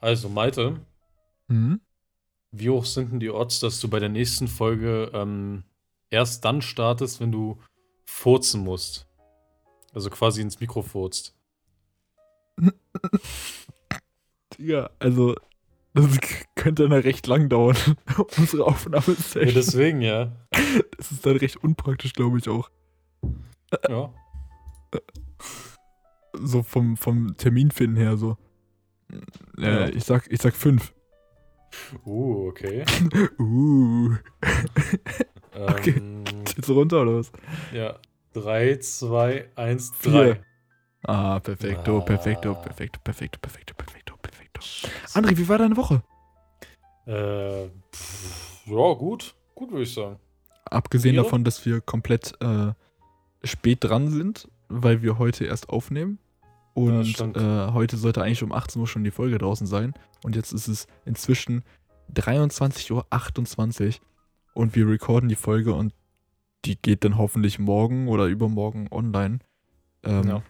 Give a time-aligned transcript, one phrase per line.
[0.00, 0.80] Also, Malte,
[1.48, 1.80] Mhm.
[2.52, 5.64] wie hoch sind denn die Odds, dass du bei der nächsten Folge ähm,
[6.10, 7.58] erst dann startest, wenn du
[8.06, 9.06] furzen musst?
[9.94, 11.34] Also quasi ins Mikro furzt.
[14.60, 15.36] Ja, also,
[15.94, 16.18] das
[16.56, 17.76] könnte dann recht lang dauern,
[18.38, 19.54] unsere Ja, Aufnahmesession.
[19.54, 20.32] deswegen, ja.
[20.96, 22.68] das ist dann recht unpraktisch, glaube ich auch.
[23.88, 24.12] Ja.
[26.34, 28.36] So vom, vom Terminfinden her, so.
[29.58, 30.92] Äh, ich sag, ich sag fünf.
[32.04, 32.84] Uh, okay.
[33.38, 34.14] Uh.
[35.52, 35.94] Okay.
[35.96, 36.24] Ähm,
[36.56, 37.32] Jetzt runter oder was?
[37.72, 37.98] ja.
[38.34, 40.12] 3, 2, 1, Vier.
[40.12, 40.40] 3.
[41.04, 44.60] Ah, perfekto, perfekto, perfekto, perfekto, perfekto, perfekto, perfekto.
[45.14, 46.02] André, wie war deine Woche?
[47.06, 49.34] Äh, pff, ja, gut.
[49.54, 50.18] Gut, würde ich sagen.
[50.66, 52.72] Abgesehen davon, dass wir komplett äh,
[53.42, 56.18] spät dran sind, weil wir heute erst aufnehmen.
[56.78, 59.94] Und äh, heute sollte eigentlich um 18 Uhr schon die Folge draußen sein.
[60.22, 61.64] Und jetzt ist es inzwischen
[62.14, 64.00] 23.28 Uhr
[64.54, 65.92] und wir recorden die Folge und
[66.64, 69.40] die geht dann hoffentlich morgen oder übermorgen online.
[70.04, 70.42] Ähm, Ja.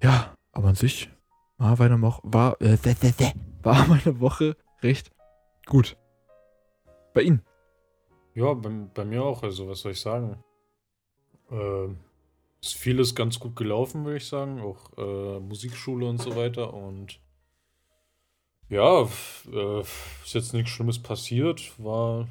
[0.00, 0.34] ja.
[0.52, 1.10] aber an sich
[1.56, 2.78] war meine Woche, war, äh,
[3.62, 5.10] war meine Woche recht
[5.66, 5.96] gut.
[7.14, 7.42] Bei Ihnen?
[8.34, 9.42] Ja, bei, bei mir auch.
[9.42, 10.36] Also, was soll ich sagen?
[11.50, 11.88] Äh,
[12.60, 14.60] ist vieles ganz gut gelaufen, würde ich sagen.
[14.60, 16.74] Auch äh, Musikschule und so weiter.
[16.74, 17.20] Und
[18.68, 19.02] ja,
[19.52, 21.72] äh, ist jetzt nichts Schlimmes passiert.
[21.78, 22.26] War,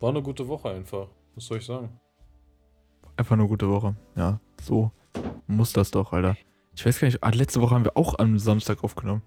[0.00, 1.08] war eine gute Woche einfach.
[1.34, 1.98] Was soll ich sagen?
[3.16, 3.94] Einfach eine gute Woche.
[4.16, 4.90] Ja, so
[5.46, 6.36] muss das doch, Alter.
[6.74, 9.22] Ich weiß gar nicht, ah, letzte Woche haben wir auch am Samstag aufgenommen.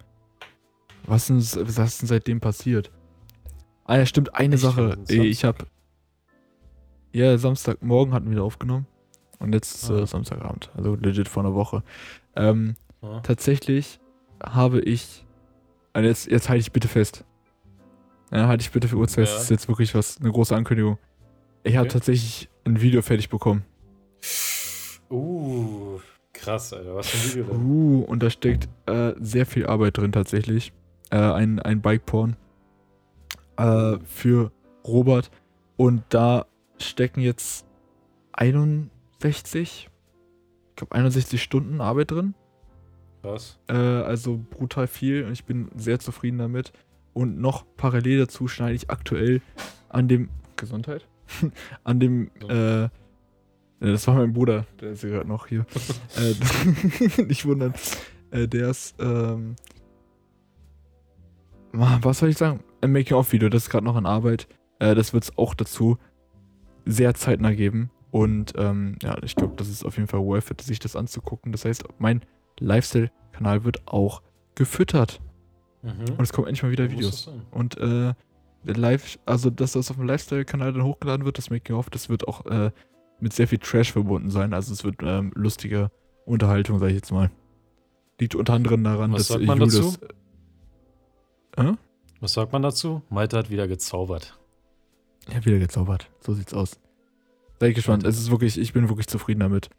[1.06, 2.92] Was ist, denn- was ist denn seitdem passiert?
[3.86, 4.98] Ah ja, stimmt, eine Echt, Sache.
[5.10, 5.68] Ich hab.
[7.12, 8.88] Ja, Samstagmorgen hatten wir wieder aufgenommen.
[9.40, 10.00] Und jetzt ist Ah.
[10.00, 10.70] äh, Samstagabend.
[10.76, 11.84] Also legit vor einer Woche.
[12.36, 13.20] Ähm, Ja.
[13.22, 14.00] tatsächlich
[14.44, 15.26] habe ich.
[15.94, 17.24] Also jetzt, jetzt halte ich bitte fest.
[18.32, 19.32] Ja, halte ich bitte für kurz fest.
[19.32, 19.36] Ja.
[19.36, 20.98] Das ist jetzt wirklich was, eine große Ankündigung.
[21.64, 21.94] Ich habe Okay.
[21.94, 23.64] tatsächlich ein Video fertig bekommen.
[25.12, 26.00] Uh,
[26.34, 26.96] krass, Alter.
[26.96, 27.66] Was für ein Video denn?
[27.66, 30.74] Uh, und da steckt äh, sehr viel Arbeit drin tatsächlich.
[31.12, 32.36] Äh, ein, ein Bike-Porn
[33.58, 34.52] äh, für
[34.86, 35.30] Robert.
[35.78, 36.46] Und da
[36.80, 37.66] stecken jetzt
[39.24, 39.90] 61,
[40.70, 42.36] ich glaube 61 Stunden Arbeit drin.
[43.22, 43.60] Krass.
[43.68, 46.74] Äh, also brutal viel und ich bin sehr zufrieden damit.
[47.14, 49.42] Und noch parallel dazu schneide ich aktuell
[49.90, 51.08] an dem Gesundheit?
[51.84, 52.90] an dem äh,
[53.92, 55.66] das war mein Bruder, der ist gerade noch hier.
[56.16, 57.74] äh, nicht wundern.
[58.32, 59.56] Äh, der ist, ähm,
[61.74, 62.62] was soll ich sagen?
[62.82, 64.48] Ein Making-of-Video, das ist gerade noch in Arbeit.
[64.80, 65.98] Äh, das wird es auch dazu
[66.86, 67.92] sehr zeitnah geben.
[68.14, 71.52] Und ähm, ja, ich glaube, das ist auf jeden Fall worth it, sich das anzugucken.
[71.52, 72.22] Das heißt, mein
[72.60, 74.22] Lifestyle-Kanal wird auch
[74.54, 75.20] gefüttert.
[75.82, 76.14] Mhm.
[76.16, 77.32] Und es kommen endlich mal wieder Videos.
[77.50, 78.14] Und äh,
[78.66, 82.28] Live, also dass das auf dem Lifestyle-Kanal dann hochgeladen wird, das Making of, das wird
[82.28, 82.70] auch äh,
[83.20, 84.54] mit sehr viel Trash verbunden sein.
[84.54, 85.90] Also es wird ähm, lustige
[86.28, 87.32] Unterhaltung, sag ich jetzt mal.
[88.20, 89.98] Liegt unter anderem daran, Was dass sagt man Julius.
[91.58, 91.74] Äh?
[92.20, 93.02] Was sagt man dazu?
[93.10, 94.38] Malte hat wieder gezaubert.
[95.34, 96.12] Ja, wieder gezaubert.
[96.20, 96.80] So sieht's aus.
[97.64, 98.04] Sei ich gespannt.
[98.04, 99.70] Es ist wirklich, ich bin wirklich zufrieden damit.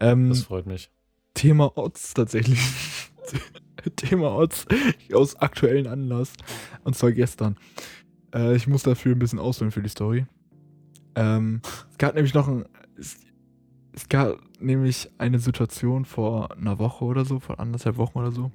[0.00, 0.90] Ähm, Das freut mich.
[1.34, 2.58] Thema Odds tatsächlich.
[3.94, 4.66] Thema Odds
[5.14, 6.32] aus aktuellen Anlass.
[6.82, 7.54] Und zwar gestern.
[8.34, 10.26] Äh, ich muss dafür ein bisschen ausholen für die Story.
[11.14, 11.60] Ähm,
[11.92, 12.64] es gab nämlich noch ein.
[12.98, 13.20] Es,
[13.92, 18.50] es gab nämlich eine Situation vor einer Woche oder so, vor anderthalb Wochen oder so.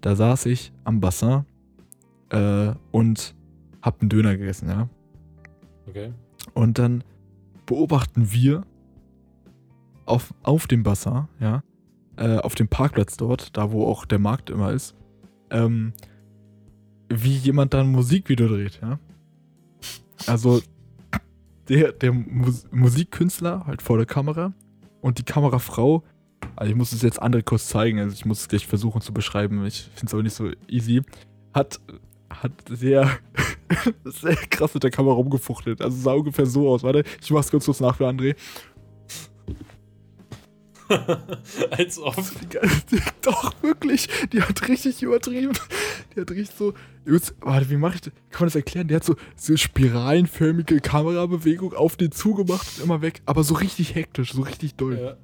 [0.00, 1.44] Da saß ich am Bassin
[2.30, 3.36] äh, und
[3.82, 4.88] hab einen Döner gegessen, ja.
[5.86, 6.12] Okay.
[6.54, 7.04] Und dann
[7.66, 8.64] beobachten wir
[10.06, 11.62] auf, auf dem Bassin, ja,
[12.16, 14.94] äh, auf dem Parkplatz dort, da wo auch der Markt immer ist,
[15.50, 15.92] ähm,
[17.08, 18.98] wie jemand da ein Musikvideo dreht, ja.
[20.26, 20.60] Also
[21.68, 24.52] der, der Mus Musikkünstler halt vor der Kamera
[25.00, 26.04] und die Kamerafrau,
[26.56, 29.12] also ich muss es jetzt andere kurz zeigen, also ich muss es gleich versuchen zu
[29.12, 31.02] beschreiben, ich finde es aber nicht so easy,
[31.52, 31.80] hat,
[32.30, 33.10] hat sehr,
[34.04, 35.80] sehr krass mit der Kamera rumgefuchtelt.
[35.80, 36.82] Also sah ungefähr so aus.
[36.82, 38.36] Warte, ich mach's ganz kurz nach für André.
[41.70, 42.14] Als ob.
[43.22, 44.08] Doch, wirklich.
[44.32, 45.52] Die hat richtig übertrieben.
[46.14, 46.74] Die hat richtig so.
[47.40, 48.12] Warte, wie mache ich das?
[48.30, 48.88] Kann man das erklären?
[48.88, 53.22] Der hat so, so spiralenförmige Kamerabewegung auf den zugemacht und immer weg.
[53.26, 54.98] Aber so richtig hektisch, so richtig doll.
[54.98, 55.16] Ja.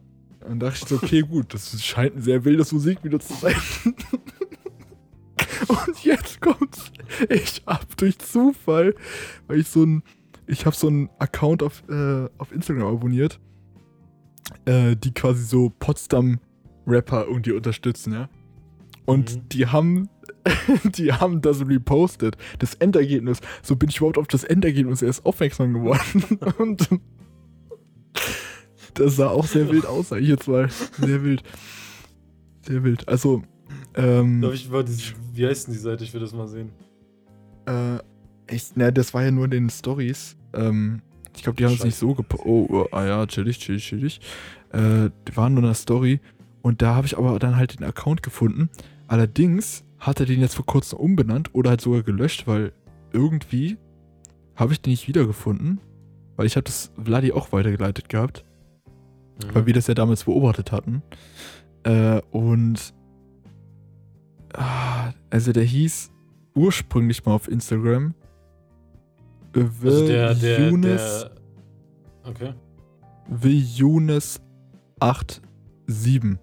[0.48, 3.54] Und dachte ich so, okay, gut, das scheint ein sehr wildes Musikvideo zu sein.
[5.68, 6.92] Und jetzt kommt's.
[7.28, 8.94] Ich hab durch Zufall,
[9.46, 10.02] weil ich so ein,
[10.46, 13.40] ich habe so einen Account auf, äh, auf Instagram abonniert,
[14.64, 18.28] äh, die quasi so Potsdam-Rapper irgendwie unterstützen, ja.
[19.06, 19.48] Und Mhm.
[19.48, 20.08] die haben
[20.96, 22.36] die haben das repostet.
[22.58, 23.40] Das Endergebnis.
[23.62, 26.38] So bin ich überhaupt auf das Endergebnis erst aufmerksam geworden.
[26.58, 26.88] Und
[28.94, 30.68] das sah auch sehr wild aus, sag ich jetzt mal.
[30.98, 31.42] Sehr wild.
[32.62, 33.06] Sehr wild.
[33.08, 33.42] Also,
[33.94, 34.40] ähm.
[34.40, 36.04] Darf ich mal diese, wie heißt denn die Seite?
[36.04, 36.70] Ich will das mal sehen.
[37.66, 37.98] Äh,
[38.46, 40.36] echt, ne, das war ja nur in den Stories.
[40.54, 41.02] Ähm,
[41.36, 42.46] ich glaube, die haben es nicht so gepostet.
[42.48, 44.20] Oh, oh, ah ja, chillig, chillig, chillig.
[44.72, 46.20] Äh, die waren nur in der Story.
[46.62, 48.68] Und da habe ich aber dann halt den Account gefunden.
[49.06, 52.72] Allerdings hat er den jetzt vor kurzem umbenannt oder halt sogar gelöscht, weil
[53.12, 53.78] irgendwie
[54.56, 55.80] habe ich den nicht wiedergefunden.
[56.36, 58.44] Weil ich habe das Vladi auch weitergeleitet gehabt.
[59.44, 59.54] Mhm.
[59.54, 61.02] Weil wir das ja damals beobachtet hatten.
[61.84, 62.92] Äh, und
[65.30, 66.10] also der hieß
[66.54, 68.14] ursprünglich mal auf Instagram
[69.54, 71.26] The also der, der, Younes,
[72.24, 72.54] der, okay.
[73.42, 74.40] The Younes
[75.00, 76.38] 87.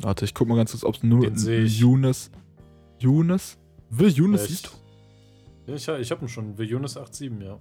[0.00, 2.30] Warte, ich guck mal ganz kurz, ob es nur Younes.
[2.98, 3.58] Younes?
[3.90, 5.70] The Younes siehst du?
[5.70, 6.56] Ja, ich, ich hab ihn schon.
[6.56, 7.58] The Younes 87, ja.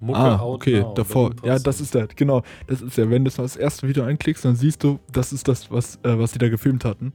[0.00, 1.34] Mucke ah, okay, now, davor.
[1.42, 2.42] Ja, das ist der, genau.
[2.66, 5.70] Das ist ja, wenn du das erste Video anklickst, dann siehst du, das ist das,
[5.70, 7.12] was, äh, was die da gefilmt hatten.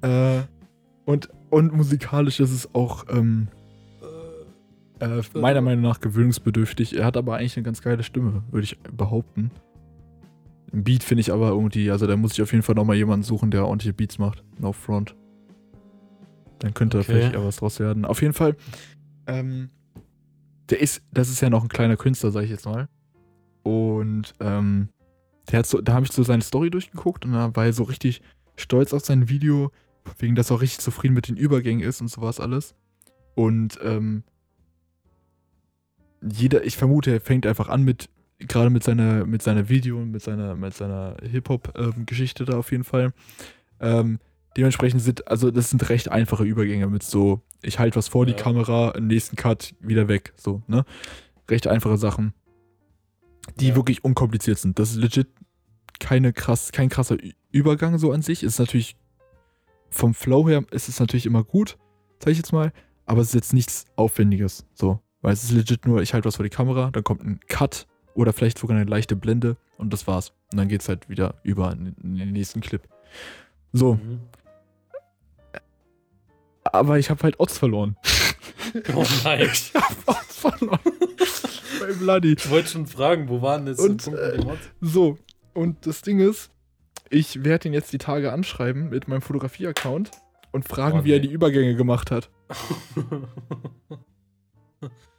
[0.00, 0.42] Äh,
[1.04, 3.48] und, und musikalisch ist es auch ähm,
[5.00, 6.96] äh, meiner Meinung nach gewöhnungsbedürftig.
[6.96, 9.50] Er hat aber eigentlich eine ganz geile Stimme, würde ich behaupten.
[10.72, 13.24] Ein Beat finde ich aber irgendwie, also da muss ich auf jeden Fall nochmal jemanden
[13.24, 14.42] suchen, der ordentliche Beats macht.
[14.58, 15.14] No front.
[16.60, 17.06] Dann könnte okay.
[17.06, 18.04] da vielleicht eher was draus werden.
[18.04, 18.56] Auf jeden Fall,
[19.26, 19.70] ähm,
[20.70, 22.88] der ist, das ist ja noch ein kleiner Künstler, sag ich jetzt mal.
[23.62, 24.88] Und ähm,
[25.50, 27.82] der hat so, da habe ich so seine Story durchgeguckt und da war er so
[27.82, 28.22] richtig
[28.56, 29.70] stolz auf sein Video,
[30.18, 32.74] wegen dass er auch richtig zufrieden mit den Übergängen ist und sowas alles.
[33.34, 34.22] Und ähm,
[36.22, 38.08] jeder, ich vermute, er fängt einfach an mit,
[38.38, 42.70] gerade mit seiner, mit seiner Video und mit seiner, mit seiner Hip-Hop-Geschichte ähm, da auf
[42.70, 43.12] jeden Fall.
[43.80, 44.18] Ähm,
[44.56, 48.32] dementsprechend sind, also das sind recht einfache Übergänge mit so, ich halte was vor ja.
[48.32, 50.84] die Kamera, im nächsten Cut wieder weg, so, ne?
[51.50, 52.32] Recht einfache Sachen,
[53.56, 53.76] die ja.
[53.76, 54.78] wirklich unkompliziert sind.
[54.78, 55.28] Das ist legit
[55.98, 57.18] keine krass, kein krasser
[57.50, 58.42] Übergang so an sich.
[58.42, 58.96] Ist natürlich
[59.94, 61.78] vom Flow her ist es natürlich immer gut,
[62.22, 62.72] sag ich jetzt mal,
[63.06, 65.00] aber es ist jetzt nichts Aufwendiges, so.
[65.22, 67.86] Weil es ist legit nur, ich halte was vor die Kamera, dann kommt ein Cut
[68.14, 70.32] oder vielleicht sogar eine leichte Blende und das war's.
[70.52, 72.82] Und dann geht's halt wieder über in den nächsten Clip.
[73.72, 73.94] So.
[73.94, 74.20] Mhm.
[76.64, 77.96] Aber ich habe halt Odds verloren.
[78.96, 79.48] Oh nein.
[79.52, 80.80] ich hab Odds verloren.
[81.80, 82.32] Bei Bloody.
[82.32, 84.42] Ich wollte schon fragen, wo waren jetzt und, äh,
[84.80, 85.18] So,
[85.52, 86.50] und das Ding ist,
[87.10, 90.10] ich werde ihn jetzt die Tage anschreiben mit meinem Fotografie-Account
[90.52, 92.30] und fragen, oh, wie er die Übergänge gemacht hat.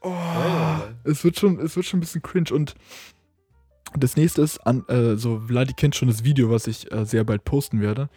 [0.01, 0.13] Oh,
[1.03, 2.51] es, wird schon, es wird schon ein bisschen cringe.
[2.53, 2.75] Und
[3.97, 7.23] das nächste ist, an, äh, so, Vladi kennt schon das Video, was ich äh, sehr
[7.23, 8.09] bald posten werde.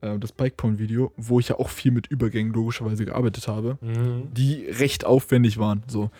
[0.00, 4.32] Äh, das Bike-Porn-Video, wo ich ja auch viel mit Übergängen logischerweise gearbeitet habe, mhm.
[4.32, 5.82] die recht aufwendig waren.
[5.88, 6.10] So.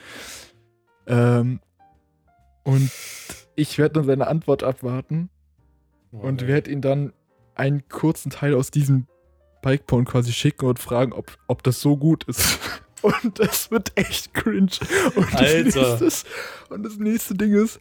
[1.07, 1.61] Ähm,
[2.65, 2.91] und
[3.55, 5.31] ich werde dann seine Antwort abwarten
[6.13, 7.13] und werde ihn dann
[7.55, 9.07] einen kurzen Teil aus diesem
[9.63, 12.59] Bike-Porn quasi schicken und fragen, ob, ob das so gut ist.
[13.03, 14.71] Und das wird echt cringe.
[15.15, 15.99] Und Alter.
[15.99, 16.25] Das
[16.71, 17.79] und das nächste Ding ist,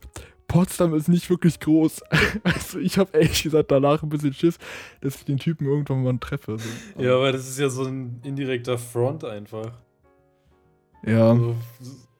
[0.47, 2.01] Potsdam ist nicht wirklich groß.
[2.43, 4.57] Also ich habe ehrlich gesagt danach ein bisschen Schiss,
[5.01, 6.57] dass ich den Typen irgendwann mal treffe.
[6.59, 7.01] So.
[7.01, 9.71] Ja, aber das ist ja so ein indirekter Front einfach.
[11.05, 11.31] Ja.
[11.31, 11.55] Also,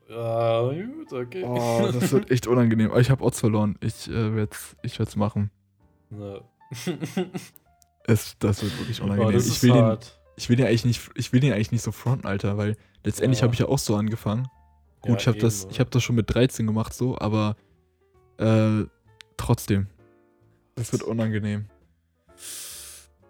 [0.09, 1.43] ja, gut, okay.
[1.43, 2.91] Oh, das wird echt unangenehm.
[2.91, 3.77] Aber ich habe Odds verloren.
[3.81, 5.51] Ich äh, werde es ich werd's machen.
[6.19, 6.41] Ja.
[8.05, 9.29] es, das wird wirklich unangenehm.
[9.29, 9.73] Oh, das ich will.
[9.73, 9.97] Den,
[10.37, 13.39] ich will den eigentlich nicht, ich will den eigentlich nicht so fronten, Alter, weil letztendlich
[13.39, 13.43] ja.
[13.43, 14.47] habe ich ja auch so angefangen.
[15.01, 17.55] Gut, ja, ich habe das, ich habe das schon mit 13 gemacht, so, aber
[18.37, 18.83] äh,
[19.37, 19.87] trotzdem.
[20.75, 21.67] Das wird unangenehm.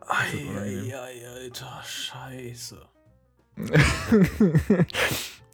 [0.08, 2.78] Eieiei, Alter, scheiße.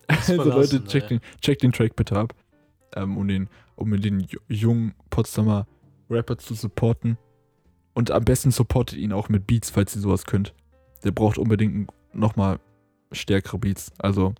[0.07, 2.33] also Leute, check den, check den Track bitte ab.
[2.95, 5.67] Ähm, um den, um den jungen Potsdamer
[6.11, 7.17] Rapper zu supporten.
[7.93, 10.53] Und am besten supportet ihn auch mit Beats, falls ihr sowas könnt
[11.03, 12.59] der braucht unbedingt nochmal
[13.11, 13.91] stärkere Beats.
[13.97, 14.33] Also,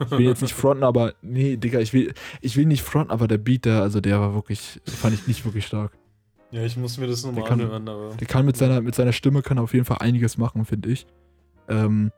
[0.00, 3.28] ich will jetzt nicht fronten, aber nee, Digga, ich will, ich will nicht fronten, aber
[3.28, 5.92] der Beat, der, also der war wirklich, fand ich nicht wirklich stark.
[6.50, 8.14] Ja, ich muss mir das nochmal anhören, aber.
[8.14, 11.06] Der kann mit seiner, mit seiner Stimme kann auf jeden Fall einiges machen, finde ich.
[11.68, 12.12] Ähm,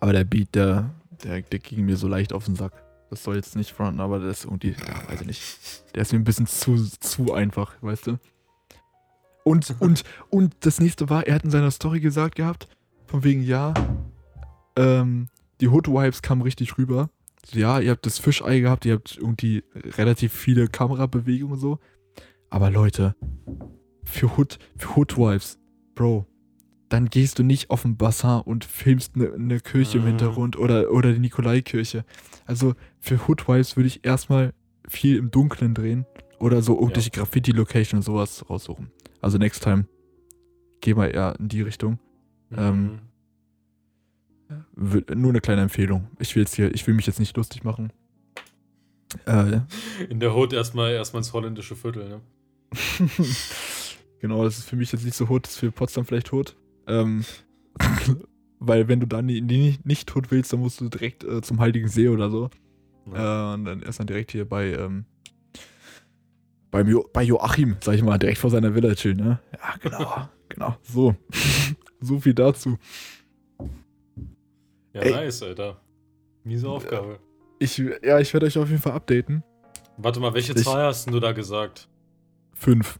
[0.00, 0.90] aber der Beat, der,
[1.24, 2.82] der, der ging mir so leicht auf den Sack.
[3.10, 5.94] Das soll jetzt nicht fronten, aber der ist irgendwie, ja, weiß ich nicht.
[5.94, 8.18] Der ist mir ein bisschen zu, zu einfach, weißt du?
[9.44, 12.68] Und, und, und das nächste war, er hat in seiner Story gesagt gehabt,
[13.06, 13.72] von wegen, ja,
[14.76, 15.28] ähm,
[15.60, 17.10] die Hood Wipes kamen richtig rüber.
[17.52, 21.78] Ja, ihr habt das Fischei gehabt, ihr habt irgendwie relativ viele Kamerabewegungen und so.
[22.50, 23.14] Aber Leute,
[24.04, 25.58] für Hood, für Hood Wipes,
[25.94, 26.26] Bro,
[26.88, 30.08] dann gehst du nicht auf den Bassin und filmst eine ne Kirche im Mhm.
[30.08, 32.04] Hintergrund oder, oder die Nikolaikirche.
[32.44, 34.52] Also für Hoodwives würde ich erstmal
[34.88, 36.06] viel im Dunkeln drehen
[36.38, 38.90] oder so irgendwelche Graffiti-Location und sowas raussuchen.
[39.20, 39.86] Also next time
[40.80, 41.98] geh mal eher in die Richtung.
[42.56, 43.00] Ähm,
[44.76, 46.06] Wür- Nur eine kleine Empfehlung.
[46.20, 47.92] Ich will jetzt hier, ich will mich jetzt nicht lustig machen.
[49.24, 49.60] Äh,
[50.08, 52.20] In der Hood erstmal erstmal ins holländische Viertel, ne?
[54.20, 56.56] genau, das ist für mich jetzt nicht so hot, das ist für Potsdam vielleicht hot.
[56.86, 57.24] Ähm,
[58.58, 61.42] weil wenn du dann die, die nicht, nicht tot willst, dann musst du direkt äh,
[61.42, 62.50] zum Heiligen See oder so.
[63.12, 63.52] Ja.
[63.52, 65.04] Äh, und dann erst dann direkt hier bei, ähm,
[66.70, 69.40] beim jo bei Joachim, sag ich mal, direkt vor seiner Villa chillen, ne?
[69.52, 70.28] Ja, genau.
[70.48, 70.76] genau.
[70.82, 71.14] So.
[72.00, 72.76] so viel dazu.
[74.92, 75.12] ja, ey.
[75.12, 75.80] nice, Alter.
[76.44, 77.18] Miese Aufgabe.
[77.58, 79.42] Ich, ja, ich werde euch auf jeden Fall updaten.
[79.96, 81.88] Warte mal, welche Ich- Zahl hast du da gesagt?
[82.54, 82.98] Fünf.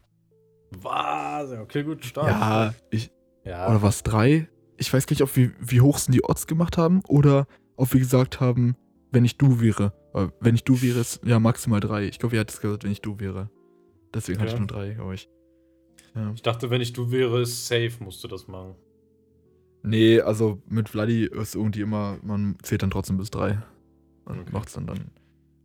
[0.71, 1.51] Was?
[1.51, 2.27] Okay, gut, stark.
[2.27, 3.11] Ja, ich,
[3.47, 3.69] Ja.
[3.69, 4.47] oder was, drei?
[4.77, 7.93] Ich weiß gar nicht, ob wir, wie hoch sind die Odds gemacht haben oder ob
[7.93, 8.75] wir gesagt haben,
[9.11, 9.93] wenn ich du wäre.
[10.13, 12.05] Weil wenn ich du wäre, ist ja maximal drei.
[12.07, 13.49] Ich glaube, ihr hattet gesagt, wenn ich du wäre.
[14.13, 15.29] Deswegen hatte ich nur drei, glaube ich.
[16.15, 16.31] Ja.
[16.33, 18.75] Ich dachte, wenn ich du wäre, ist safe, musst du das machen.
[19.83, 23.59] Nee, also mit Vladi ist irgendwie immer, man zählt dann trotzdem bis drei.
[24.25, 24.49] Und Okay.
[24.51, 25.11] macht's dann, dann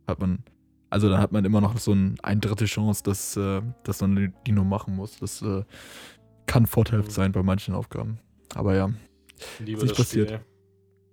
[0.07, 0.43] hat man,
[0.89, 4.33] also dann hat man immer noch so ein, ein Drittel Chance, dass, äh, dass man
[4.45, 5.17] die nur machen muss.
[5.17, 5.63] Das äh,
[6.45, 8.19] kann vorteilhaft sein bei manchen Aufgaben.
[8.55, 8.91] Aber ja.
[9.59, 10.25] Lieber Ist nicht das Spiel.
[10.25, 10.45] passiert.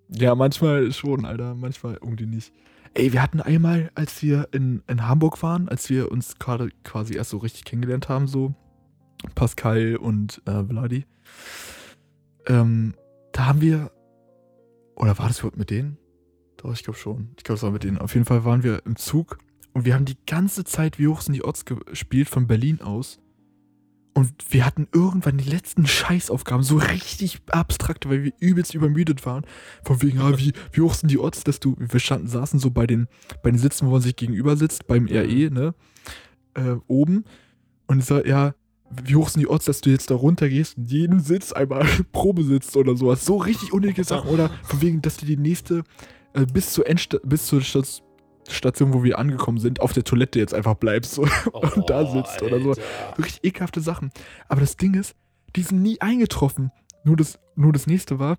[0.09, 1.55] Ja, manchmal schon, Alter.
[1.55, 2.53] Manchmal irgendwie nicht.
[2.93, 7.15] Ey, wir hatten einmal, als wir in, in Hamburg waren, als wir uns gerade quasi
[7.15, 8.53] erst so richtig kennengelernt haben, so
[9.33, 11.05] Pascal und äh, Vladi,
[12.47, 12.95] ähm,
[13.31, 13.91] da haben wir,
[14.95, 15.97] oder war das überhaupt mit denen?
[16.57, 17.29] Doch, ich glaube schon.
[17.37, 17.97] Ich glaube, es war mit denen.
[17.97, 19.37] Auf jeden Fall waren wir im Zug
[19.73, 23.19] und wir haben die ganze Zeit Wie hoch sind die Odds gespielt von Berlin aus.
[24.13, 29.45] Und wir hatten irgendwann die letzten Scheißaufgaben, so richtig abstrakt, weil wir übelst übermüdet waren.
[29.85, 32.71] Von wegen, ah, wie, wie hoch sind die Odds, dass du, wir standen, saßen so
[32.71, 33.07] bei den,
[33.41, 35.73] bei den Sitzen, wo man sich gegenüber sitzt, beim RE, ne,
[36.55, 37.23] äh, oben.
[37.87, 38.53] Und ich sag, ja,
[39.05, 41.85] wie hoch sind die Odds, dass du jetzt da runter gehst und jeden Sitz einmal
[42.11, 43.25] Probe sitzt oder sowas.
[43.25, 44.29] So richtig unnötige Sachen.
[44.29, 45.83] Oder von wegen, dass du die nächste,
[46.33, 47.61] äh, bis zur Endsta bis zur
[48.53, 51.13] Station, wo wir angekommen sind, auf der Toilette jetzt einfach bleibst.
[51.13, 51.23] So.
[51.51, 52.69] Und da sitzt oder so.
[52.69, 52.81] Alter.
[53.17, 54.11] Richtig ekelhafte Sachen.
[54.47, 55.15] Aber das Ding ist,
[55.55, 56.71] die sind nie eingetroffen.
[57.03, 58.37] Nur das, nur das nächste war,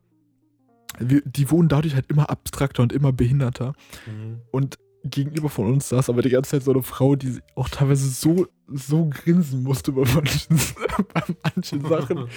[0.98, 3.72] wir, die wurden dadurch halt immer abstrakter und immer behinderter.
[4.06, 4.40] Mhm.
[4.50, 8.08] Und gegenüber von uns saß aber die ganze Zeit so eine Frau, die auch teilweise
[8.08, 10.60] so, so grinsen musste bei manchen,
[11.14, 12.28] bei manchen Sachen.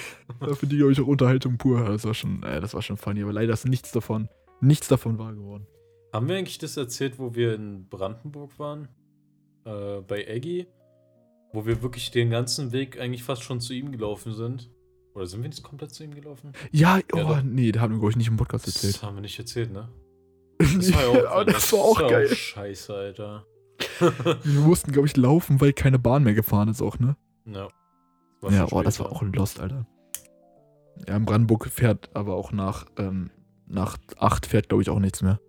[0.54, 1.84] Für die, glaube ich, auch Unterhaltung pur.
[1.86, 3.22] Das war schon, äh, das war schon funny.
[3.22, 4.30] Aber leider ist nichts davon,
[4.62, 5.68] nichts davon wahr geworden.
[6.16, 8.88] Haben wir eigentlich das erzählt, wo wir in Brandenburg waren?
[9.66, 10.66] Äh, bei Eggy?
[11.52, 14.72] Wo wir wirklich den ganzen Weg eigentlich fast schon zu ihm gelaufen sind?
[15.14, 16.54] Oder sind wir nicht komplett zu ihm gelaufen?
[16.72, 17.44] Ja, oh, doch.
[17.44, 19.04] nee, da haben wir, glaube ich, nicht im Podcast Das erzählt.
[19.04, 19.90] haben wir nicht erzählt, ne?
[20.58, 22.30] Das war ja auch, aber das war auch geil.
[22.30, 23.46] scheiße, Alter.
[24.44, 27.18] Wir mussten, glaube ich, laufen, weil keine Bahn mehr gefahren ist auch, ne?
[27.46, 27.68] ja.
[28.50, 29.86] Ja, oh, das war auch ein Lost, Alter.
[31.10, 33.32] Ja, in Brandenburg fährt aber auch nach, ähm,
[33.68, 35.42] nach 8 fährt, glaube ich, auch nichts mehr.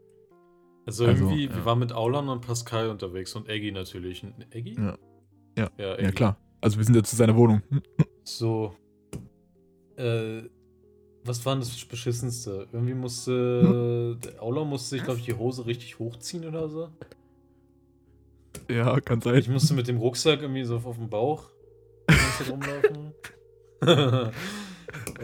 [0.86, 1.54] Also Also, irgendwie, ja.
[1.54, 4.24] wir waren mit Aulan und Pascal unterwegs und Eggy natürlich.
[4.50, 4.76] Eggy?
[4.78, 4.96] Ja.
[5.58, 5.70] Ja.
[5.78, 6.12] Ja, Ja, Eggy.
[6.12, 6.36] klar.
[6.60, 7.62] Also wir sind jetzt zu seiner Wohnung.
[8.28, 8.74] So.
[9.96, 10.42] Äh,
[11.24, 12.66] was war denn das Beschissenste?
[12.72, 14.16] Irgendwie musste.
[14.24, 16.88] Der Aula musste sich, glaube ich, die Hose richtig hochziehen oder so.
[18.68, 19.36] Ja, kann sein.
[19.36, 21.44] Ich musste mit dem Rucksack irgendwie so auf dem Bauch
[22.50, 23.12] rumlaufen.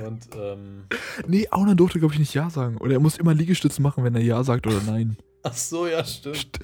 [0.07, 0.85] Und, ähm.
[1.27, 2.77] Nee, Aunan durfte, glaube ich, nicht Ja sagen.
[2.79, 5.17] Oder er muss immer Liegestütze machen, wenn er Ja sagt oder Nein.
[5.45, 6.61] Ach so, ja, stimmt.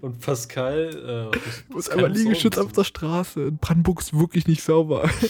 [0.00, 1.30] Und Pascal.
[1.32, 1.38] Äh,
[1.68, 3.42] einmal muss auch Liegestütz auf der Straße.
[3.44, 5.08] In Brandenburg ist wirklich nicht sauber.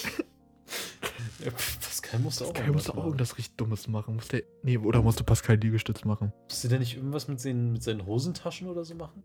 [1.44, 4.16] Ja, Pascal musste auch Pascal musste auch irgendwas richtig Dummes machen.
[4.16, 6.34] Musste, nee, oder musste Pascal Liegestütz machen?
[6.50, 9.22] Musste der nicht irgendwas mit seinen, mit seinen Hosentaschen oder so machen?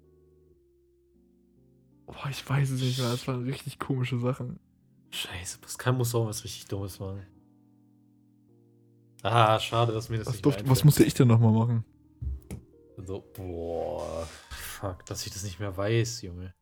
[2.05, 3.09] Boah, ich weiß es nicht mehr.
[3.09, 4.59] Das waren richtig komische Sachen.
[5.11, 7.25] Scheiße, Pascal muss auch was richtig Dummes machen.
[9.21, 11.83] Ah, schade, dass mir das Was, nicht durfte, was musste ich denn nochmal machen?
[13.05, 16.53] So, boah, fuck, dass ich das nicht mehr weiß, Junge.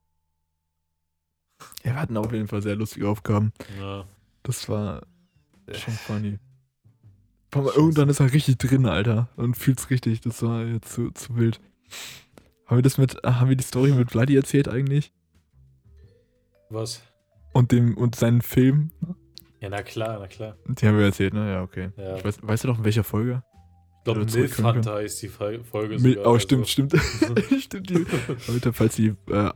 [1.84, 3.54] Ja, wir hatten auf jeden Fall sehr lustige Aufgaben.
[3.80, 4.06] Ja.
[4.44, 5.04] Das war
[5.68, 6.40] Äh, schon funny.
[7.52, 7.80] Vor allem Scheiße.
[7.80, 9.30] irgendwann ist er richtig drin, Alter.
[9.38, 10.20] Und fühlt's richtig.
[10.22, 11.62] Das war jetzt zu, zu wild.
[12.66, 15.14] Haben wir das mit, haben wir die Story mit Vladi erzählt eigentlich?
[16.70, 17.02] Was?
[17.54, 18.92] Und dem, und seinen Film?
[19.62, 20.58] Ja, na klar, na klar.
[20.66, 21.54] Die haben wir erzählt, ne?
[21.54, 21.92] Ja, okay.
[21.96, 22.18] Ja.
[22.18, 23.44] Ich weiß, weißt du noch, in welcher Folge?
[24.06, 26.26] Ich glaube, zurückkommen Milfhunter ist die Fol- Folge Mil sogar.
[26.28, 26.94] oh, also- stimmt, stimmt.
[27.60, 27.90] stimmt.
[27.90, 28.06] Die,
[28.52, 29.50] Leute, falls die äh,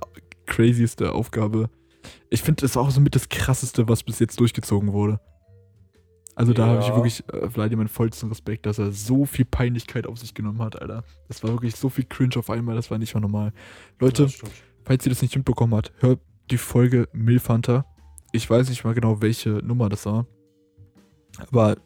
[0.46, 1.70] crazieste Aufgabe.
[2.30, 5.20] Ich finde, das war auch so mit das krasseste, was bis jetzt durchgezogen wurde.
[6.36, 6.96] Also da habe ich Ja.
[6.96, 10.82] wirklich äh, Vladimir meinen vollsten Respekt, dass er so viel Peinlichkeit auf sich genommen hat,
[10.82, 11.04] Alter.
[11.28, 13.52] Das war wirklich so viel Cringe auf einmal, das war nicht mehr normal.
[14.00, 14.48] Leute, Ja,
[14.86, 16.20] falls ihr das nicht mitbekommen habt, hört
[16.52, 17.86] die Folge Milfhunter.
[18.32, 20.26] Ich weiß nicht mal genau, welche Nummer das war.
[21.40, 21.78] Aber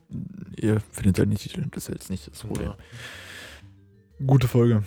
[0.55, 2.67] ihr findet ja nicht, die Titel, das ist jetzt nicht das Problem.
[2.67, 2.77] Ja.
[4.25, 4.83] Gute Folge.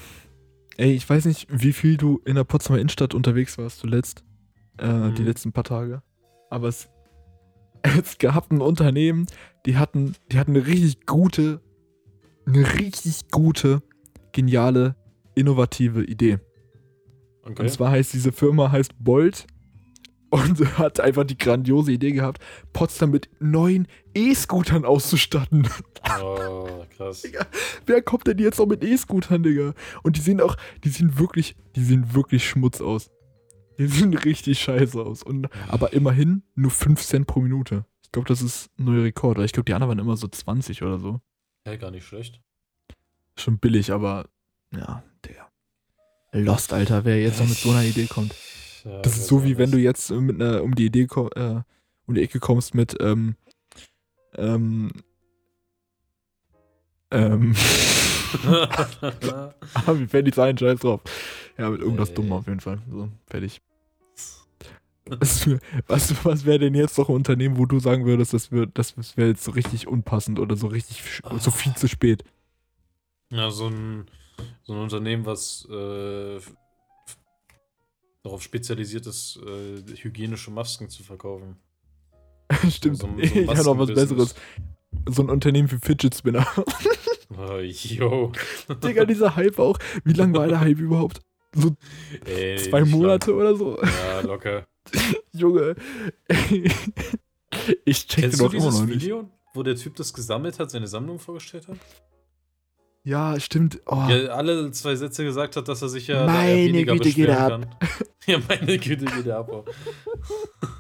[0.77, 4.25] Ey, ich weiß nicht, wie viel du in der Potsdamer Innenstadt unterwegs warst zuletzt.
[4.79, 5.15] Äh, Mhm.
[5.15, 6.03] Die letzten paar Tage.
[6.51, 6.89] Aber es,
[7.83, 9.27] es gab ein Unternehmen,
[9.67, 11.61] die hatten, die hatten eine richtig gute,
[12.47, 13.83] eine richtig gute,
[14.33, 14.97] geniale,
[15.35, 16.39] innovative Idee.
[17.43, 17.63] Okay.
[17.63, 19.47] Und zwar heißt diese Firma heißt Bolt
[20.35, 25.69] und hat einfach die grandiose Idee gehabt, Potsdam mit neuen E-Scootern auszustatten.
[26.21, 27.25] Oh, krass.
[27.87, 29.75] Wer kommt denn jetzt noch mit E-Scootern, Digga?
[30.03, 33.11] Und die sehen auch, die sehen wirklich, die sehen wirklich Schmutz aus.
[33.79, 35.23] Die sehen richtig scheiße aus.
[35.23, 37.85] Und, aber immerhin nur 5 Cent pro Minute.
[38.03, 39.39] Ich glaube, das ist ein neuer Rekord.
[39.39, 41.21] Ich glaube, die anderen waren immer so 20 oder so.
[41.65, 42.41] Ja, gar nicht schlecht.
[43.37, 44.29] Schon billig, aber
[44.77, 45.49] ja, Digga.
[46.33, 48.35] Lost, Alter, wer jetzt noch mit so einer Idee kommt.
[48.85, 49.75] Ja, Das ist so wie wenn nicht.
[49.75, 51.03] du jetzt äh, mit einer, um die Idee
[51.35, 51.63] äh,
[52.07, 53.37] um die Ecke kommst mit ähm,
[54.37, 54.93] ähm,
[57.11, 57.55] ähm,
[58.47, 59.53] ah,
[59.95, 61.01] wie fällt die ein, scheiß drauf.
[61.57, 62.15] Ja, mit irgendwas Ey.
[62.17, 62.83] dumm auf jeden Fall.
[62.91, 63.61] So, fertig.
[65.07, 65.49] Was,
[65.87, 68.97] was, was wäre denn jetzt noch ein Unternehmen, wo du sagen würdest, das wäre das
[69.17, 71.03] wäre jetzt so richtig unpassend oder so richtig
[71.39, 72.25] so viel zu spät?
[73.31, 74.07] ja, so ein,
[74.63, 76.39] so ein Unternehmen, was äh,
[78.25, 81.57] darauf spezialisiert ist, äh, hygienische Masken zu verkaufen.
[82.71, 83.95] Stimmt, So, so ich habe noch was.
[83.95, 84.35] Besseres.
[85.09, 86.47] So ein Unternehmen für Fidget Spinner.
[87.37, 88.33] Oh, yo.
[88.83, 89.79] Digga, dieser Hype auch.
[90.05, 91.21] Wie lang war der Hype überhaupt?
[91.55, 91.77] So
[92.25, 92.85] Ey, zwei.
[92.85, 93.81] Monate oder so?
[93.81, 94.67] Ja, locker.
[95.33, 95.77] Junge.
[97.85, 99.03] ich check Kennst den du doch immer dieses noch nicht.
[99.03, 101.77] Video, wo der Typ das gesammelt hat, seine Sammlung vorgestellt hat?
[103.07, 103.81] Ja, stimmt.
[103.87, 107.27] Oh, Ja, alle zwei Sätze gesagt hat, dass er sich ja Meine weniger Güte, geht
[107.27, 107.79] beschweren ab.
[107.81, 107.89] kann.
[108.27, 109.51] ja, meine Güte, geht er ab.
[109.51, 109.65] auch.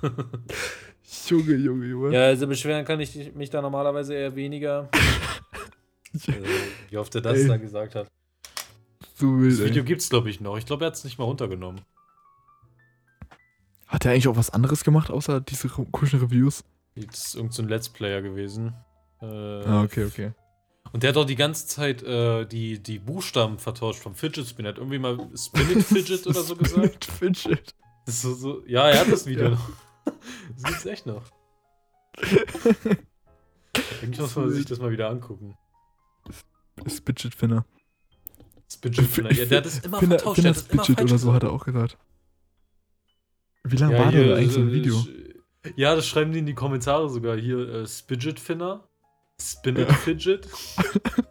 [1.28, 2.14] Junge, Junge, Junge.
[2.14, 4.88] ja, also beschweren kann ich mich da normalerweise eher weniger.
[6.26, 6.32] äh,
[6.90, 7.48] wie oft er das Ey.
[7.48, 8.08] da gesagt hat.
[9.16, 9.86] so wild, Das Video ey.
[9.86, 10.56] gibt's, glaube ich, noch.
[10.56, 11.80] Ich glaube, er hat es nicht mal runtergenommen.
[13.86, 16.64] Hat er eigentlich auch was anderes gemacht, außer diese ko- komischen Reviews?
[16.96, 18.74] Das ist irgendein so ein Let's Player gewesen.
[19.20, 20.32] Äh, Ah, okay, okay.
[20.94, 24.68] Und der hat doch die ganze Zeit äh, die, die Buchstaben vertauscht vom Fidget Spinner.
[24.68, 27.06] Er hat irgendwie mal Spin It Fidget oder so gesagt.
[27.06, 27.74] Fidget.
[28.06, 29.50] Das ist so, so, ja, er hat das Video Ja.
[29.50, 29.70] noch.
[30.54, 31.24] Das gibt's echt noch.
[34.02, 35.56] Eigentlich muss man sich das mal wieder angucken.
[36.86, 37.66] Spidget Finner.
[38.72, 39.32] Spidget Spinner.
[39.32, 40.42] Ja, der hat das immer Finner, vertauscht.
[40.42, 41.98] Finner Spidget oder so hat er auch gesagt.
[43.64, 45.04] Wie lange Ja, war denn eigentlich so ein äh, Video?
[45.74, 47.36] Ja, das schreiben die in die Kommentare sogar.
[47.36, 48.88] Hier, äh, Spidget Finner.
[49.40, 49.92] Spin Ja.
[49.92, 50.48] Fidget.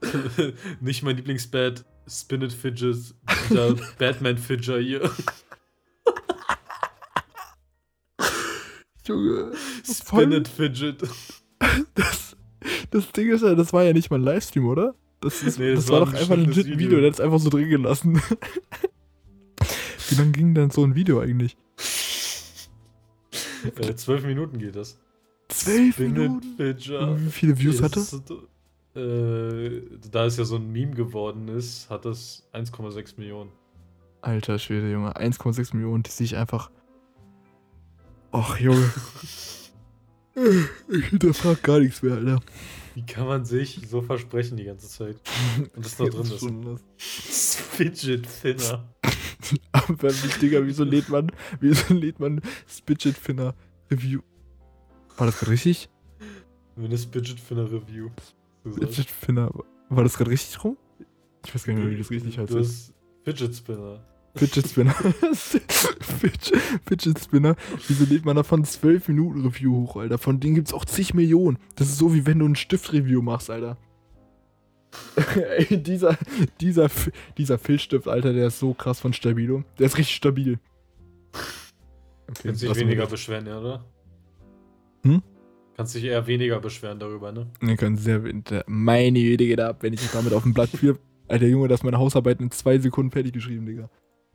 [0.80, 1.84] Nicht mein Lieblingsbad.
[2.08, 3.14] Spin It Fidget.
[3.50, 5.10] Der Batman Fidger hier.
[9.06, 9.52] Junge.
[9.84, 11.02] Spin It Fidget.
[11.94, 12.36] Das,
[12.90, 14.94] das Ding ist ja, das war ja nicht mal ein Livestream, oder?
[15.20, 16.78] Das, ist, Nee, das, das war war doch ein einfach ein legit Video.
[16.78, 16.98] Video.
[17.00, 18.20] der hat es einfach so drin gelassen.
[20.08, 21.56] Wie lange ging denn so ein Video eigentlich?
[23.76, 24.98] Äh, zwölf Minuten geht das.
[25.50, 26.58] Zwölf Minuten?
[26.58, 28.10] Wie viele Views hat das?
[28.10, 28.38] das?
[28.94, 33.50] Äh, da es ja so ein Meme geworden ist, hat das 1,6 Millionen.
[34.22, 35.16] Alter Schwede, Junge.
[35.16, 36.70] 1,6 Millionen, die sehe ich einfach.
[38.32, 38.92] Och, Junge.
[40.88, 42.40] ich hinterfrag gar nichts mehr, Alter.
[42.94, 45.16] Wie kann man sich so versprechen die ganze Zeit?
[45.74, 47.56] Und das da drin ist.
[47.60, 48.88] Fidget Finner.
[49.72, 50.08] Aber
[50.42, 53.54] Digga, wieso lädt man, wieso lädt man Spidget Finner
[53.90, 54.20] Review?
[55.20, 55.90] War das gerade richtig?
[56.76, 58.08] Wenn eine Fidget Finner Review.
[58.64, 59.52] Fidget Finner.
[59.90, 60.78] War das gerade richtig rum?
[61.44, 62.50] Ich weiß gar nicht mehr, wie das richtig heißt.
[62.50, 64.02] Du hast Fidget Spinner.
[64.34, 64.94] Fidget Spinner.
[65.34, 66.56] Fidget,
[66.86, 67.54] Fidget Spinner.
[67.86, 70.16] Wieso lädt man davon 12 Minuten Review hoch, Alter?
[70.16, 71.58] Von denen gibt's auch zig Millionen.
[71.76, 73.76] Das ist so, wie wenn du ein Stift-Review machst, Alter.
[75.58, 76.16] Ey, dieser,
[76.62, 76.88] dieser,
[77.36, 79.64] dieser Filzstift, Alter, der ist so krass von Stabilo.
[79.78, 80.58] Der ist richtig stabil.
[82.26, 83.10] Okay, Kannst dich wir weniger das.
[83.10, 83.84] beschweren, ja, oder?
[85.02, 85.22] Hm?
[85.76, 87.46] Kannst dich eher weniger beschweren darüber, ne?
[87.60, 90.68] Wir können sehr der- meine Idee geht ab, wenn ich mich damit auf dem Blatt
[90.70, 90.98] führe.
[91.28, 93.88] Alter Junge, das ist meine Hausarbeit in zwei Sekunden fertig geschrieben, Digga.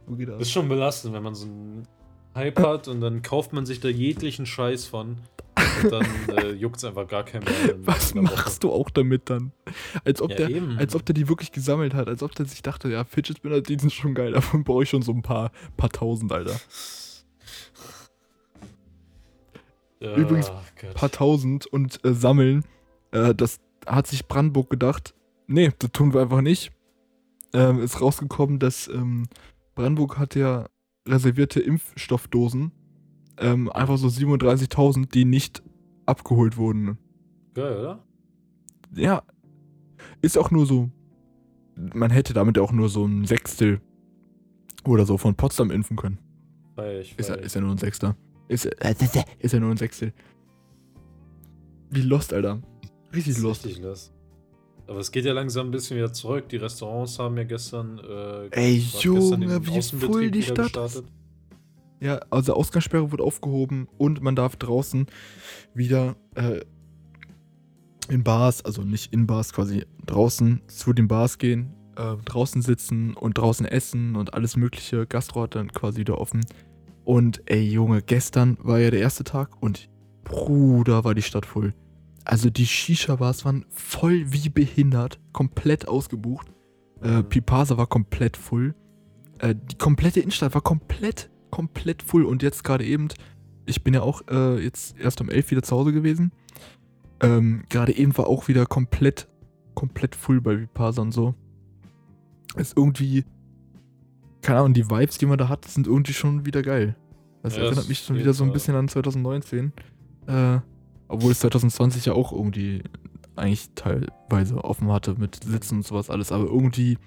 [0.08, 1.88] So geht Das ist schon belastend, wenn man so einen
[2.34, 5.18] Hype hat und dann kauft man sich da jeglichen Scheiß von.
[5.84, 6.06] Und dann
[6.38, 7.76] äh, juckt es einfach gar keinen mehr.
[7.86, 9.52] Was machst du auch damit dann?
[10.04, 10.78] Als ob Ja, der, eben.
[10.78, 13.62] als ob der die wirklich gesammelt hat, als ob der sich dachte, ja, Fidget Spinner,
[13.62, 16.56] die sind schon geil, davon brauche ich schon so ein paar, paar tausend, Alter.
[20.00, 20.94] Ja, Übrigens, Gott.
[20.94, 22.64] paar tausend und äh, sammeln.
[23.12, 25.14] Äh, das hat sich Brandenburg gedacht.
[25.48, 26.72] Nee, das tun wir einfach nicht.
[27.54, 29.28] Ähm, ist rausgekommen, dass ähm,
[29.76, 30.68] Brandenburg hat ja
[31.08, 32.72] reservierte Impfstoffdosen.
[33.38, 35.64] Ähm, einfach so 37.000, die nicht
[36.06, 36.98] abgeholt wurden.
[37.54, 38.04] Geil, oder?
[38.94, 39.24] Ja,
[40.22, 40.90] ist auch nur so.
[41.76, 43.82] Man hätte damit auch nur so ein Sechstel
[44.86, 46.20] oder so von Potsdam impfen können.
[46.76, 48.16] Feier ich, Ist ja, ist ja nur ein Sechster.
[48.48, 48.96] Ist, äh,
[49.40, 50.14] ist ja nur ein Sechstel.
[51.90, 52.62] Wie lost, Alter.
[53.14, 53.66] Richtig lost.
[53.66, 54.14] Richtig lost.
[54.88, 56.50] Aber es geht ja langsam ein bisschen wieder zurück.
[56.50, 58.00] Die Restaurants haben ja gestern.
[58.00, 61.06] Äh, Ey, Junge, wie voll die Stadt gestartet.
[62.00, 65.08] Ja, also Ausgangssperre wird aufgehoben und man darf draußen
[65.74, 66.62] wieder äh,
[68.10, 73.16] in Bars, also nicht in Bars, quasi draußen zu den Bars gehen, äh, draußen sitzen
[73.16, 75.08] und draußen essen und alles mögliche.
[75.08, 76.46] Gastro hat dann quasi wieder offen.
[77.06, 79.90] Und ey, Junge, gestern war ja der erste Tag und
[80.24, 81.74] Bruder, war die Stadt voll.
[82.26, 86.52] Also die Shisha-Bars waren voll wie behindert, komplett ausgebucht.
[87.02, 87.22] Äh.
[87.22, 88.74] Pipasa war komplett voll.
[89.38, 92.26] Äh, die komplette Innenstadt war komplett, komplett voll.
[92.26, 93.10] Und jetzt gerade eben,
[93.68, 96.32] ich bin ja auch äh, jetzt erst um 11 wieder zu Hause gewesen.
[97.22, 99.28] Ähm, gerade eben war auch wieder komplett,
[99.76, 101.36] komplett voll bei Pipasa und so.
[102.56, 103.26] Ist irgendwie,
[104.46, 106.96] keine Ahnung, die Vibes, die man da hat, sind irgendwie schon wieder geil.
[107.42, 109.74] Das Ja, erinnert das mich schon wieder so ein bisschen an 2019.
[110.28, 110.60] Äh,
[111.08, 112.84] obwohl es 2020 ja auch irgendwie
[113.36, 116.32] eigentlich teilweise offen hatte mit Sitzen und sowas alles.
[116.32, 117.00] Aber irgendwie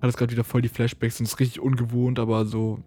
[0.00, 2.80] hat es gerade wieder voll die Flashbacks und ist richtig ungewohnt, aber so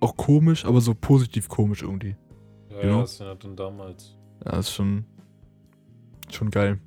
[0.00, 2.16] auch komisch, aber so positiv komisch irgendwie.
[2.70, 2.94] Ja, Genau.
[2.96, 4.14] ja, das war dann damals.
[4.44, 5.06] Ja, ist schon,
[6.30, 6.78] schon geil.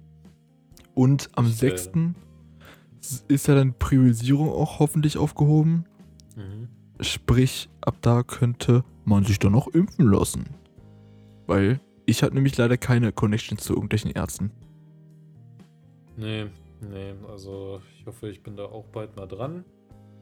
[0.94, 1.72] Und am Ist geil.
[1.76, 1.92] 6.
[3.28, 5.86] ist ja dann Priorisierung auch hoffentlich aufgehoben.
[6.36, 6.68] Mhm.
[7.02, 10.46] Sprich, ab da könnte man sich dann noch impfen lassen.
[11.46, 14.52] Weil ich hatte nämlich leider keine Connection zu irgendwelchen Ärzten.
[16.16, 16.48] Nee,
[16.82, 19.64] nee, also ich hoffe, ich bin da auch bald mal dran.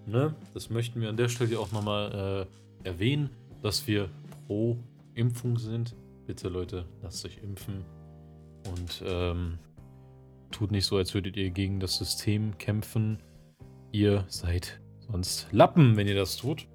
[0.05, 0.35] Ne?
[0.53, 2.47] Das möchten wir an der Stelle auch nochmal
[2.83, 3.29] äh, erwähnen,
[3.61, 4.09] dass wir
[4.47, 4.77] pro
[5.13, 5.95] Impfung sind.
[6.27, 7.85] Bitte Leute, lasst euch impfen
[8.71, 9.57] und ähm,
[10.51, 13.19] tut nicht so, als würdet ihr gegen das System kämpfen.
[13.91, 14.79] Ihr seid
[15.11, 16.67] sonst Lappen, wenn ihr das tut.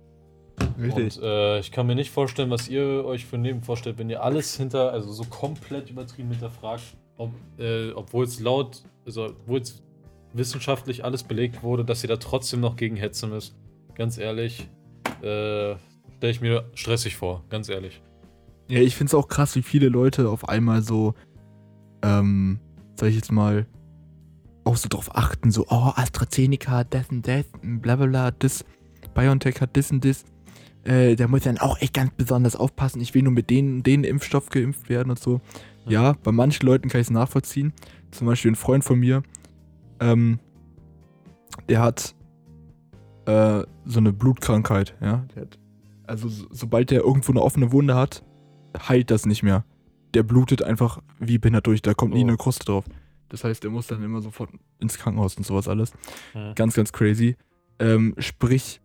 [0.79, 4.11] Und äh, ich kann mir nicht vorstellen, was ihr euch für ein Leben vorstellt, wenn
[4.11, 6.83] ihr alles hinter, also so komplett übertrieben hinterfragt,
[7.17, 9.83] ob, äh, obwohl es laut, also obwohl es
[10.33, 13.57] wissenschaftlich alles belegt wurde, dass ihr da trotzdem noch gegen hetzen müsst.
[13.95, 14.69] Ganz ehrlich,
[15.23, 15.75] äh,
[16.17, 18.01] stelle ich mir stressig vor, ganz ehrlich.
[18.69, 21.15] Ja, ich finde es auch krass, wie viele Leute auf einmal so,
[22.03, 22.61] ähm,
[23.01, 23.67] sag ich jetzt mal,
[24.65, 28.65] auch so drauf achten, so, oh, AstraZeneca hat das und das, bla bla bla, das,
[29.15, 30.25] BioNTech hat das und das.
[30.85, 33.01] Äh, der muss dann auch echt ganz besonders aufpassen.
[33.01, 35.41] Ich will nur mit denen, den Impfstoff geimpft werden und so.
[35.87, 37.73] Ja, bei manchen Leuten kann ich es nachvollziehen.
[38.11, 39.23] Zum Beispiel ein Freund von mir,
[40.01, 40.39] ähm,
[41.69, 42.15] der hat
[43.27, 45.25] äh, so eine Blutkrankheit, ja.
[45.37, 45.59] Hat,
[46.07, 48.25] also so, sobald der irgendwo eine offene Wunde hat,
[48.89, 49.65] heilt das nicht mehr.
[50.15, 52.29] Der blutet einfach wie behindert durch, da kommt nie Oh.
[52.29, 52.85] eine Kruste drauf.
[53.29, 55.93] Das heißt, der muss dann immer sofort ins Krankenhaus und sowas alles.
[56.33, 56.55] Hm.
[56.57, 57.37] Ganz, ganz crazy.
[57.79, 58.81] Ähm, sprich,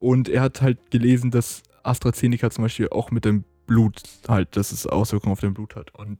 [0.00, 4.72] und er hat halt gelesen, dass AstraZeneca zum Beispiel auch mit dem Blut halt, dass
[4.72, 5.94] es Auswirkungen auf dein Blut hat.
[5.94, 6.18] Und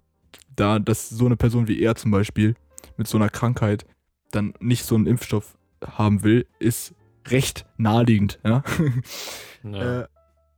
[0.55, 2.55] da, dass so eine Person wie er zum Beispiel
[2.97, 3.85] mit so einer Krankheit
[4.31, 6.95] dann nicht so einen Impfstoff haben will, ist
[7.29, 8.63] recht naheliegend, ja.
[9.65, 10.03] Ja.
[10.03, 10.09] Äh,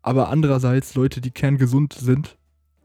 [0.02, 2.36] aber andererseits Leute, die kerngesund sind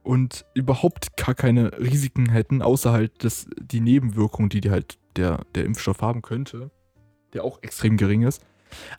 [0.06, 5.46] und überhaupt gar keine Risiken hätten, außer halt dass die Nebenwirkung, die, die halt der,
[5.56, 6.72] der Impfstoff haben könnte,
[7.34, 8.42] der auch extrem gering ist.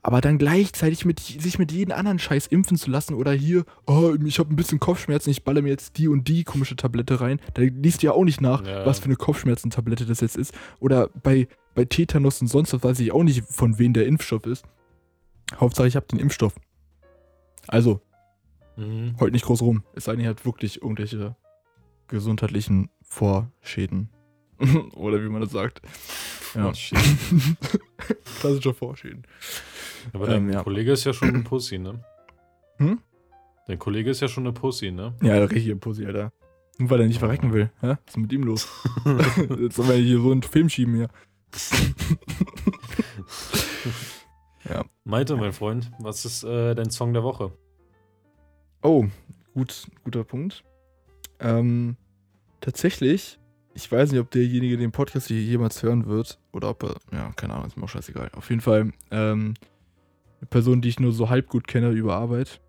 [0.03, 4.15] Aber dann gleichzeitig mit, sich mit jedem anderen Scheiß impfen zu lassen oder hier, oh,
[4.25, 7.41] ich habe ein bisschen Kopfschmerzen, ich baller mir jetzt die und die komische Tablette rein.
[7.55, 8.87] Da liest du ja auch nicht nach, Ja.
[8.87, 10.55] was für eine Kopfschmerzentablette das jetzt ist.
[10.81, 14.47] Oder bei, bei Tetanus und sonst was weiß ich auch nicht, von wem der Impfstoff
[14.47, 14.65] ist.
[15.57, 16.55] Hauptsache, ich habe den Impfstoff.
[17.69, 18.01] Also,
[18.77, 19.17] Mhm.
[19.19, 19.83] heult nicht groß rum.
[19.95, 21.37] Es sei denn, ihr habt wirklich irgendwelche
[22.09, 24.11] gesundheitlichen Vorschäden.
[24.95, 25.83] Oder wie man das sagt.
[26.55, 26.69] Ja.
[26.69, 26.99] Oh, shit.
[28.41, 29.27] Klassische Vorschäden.
[30.13, 30.63] Aber dein Ähm, ja.
[30.63, 32.03] Kollege ist ja schon eine Pussy, ne?
[32.79, 33.01] Hm?
[33.67, 35.15] Dein Kollege ist ja schon eine Pussy, ne?
[35.23, 36.33] Ja, der richtige Pussy, Alter.
[36.79, 37.71] Nur weil er nicht verrecken will.
[37.81, 37.97] Hä?
[38.05, 38.69] Was ist mit ihm los?
[39.59, 41.09] Jetzt sollen wir hier so einen Film schieben hier.
[45.05, 47.53] Malte, mein Freund, was ist äh, dein Song der Woche?
[48.87, 49.09] Oh,
[49.53, 50.63] gut, guter Punkt.
[51.41, 51.97] Ähm,
[52.61, 53.37] tatsächlich,
[53.75, 57.33] ich weiß nicht, ob derjenige den Podcast hier jemals hören wird oder ob er, ja,
[57.35, 58.31] keine Ahnung, ist mir auch scheißegal.
[58.37, 59.55] Auf jeden Fall, ähm,
[60.39, 62.61] eine Person, die ich nur so halb gut kenne über Arbeit.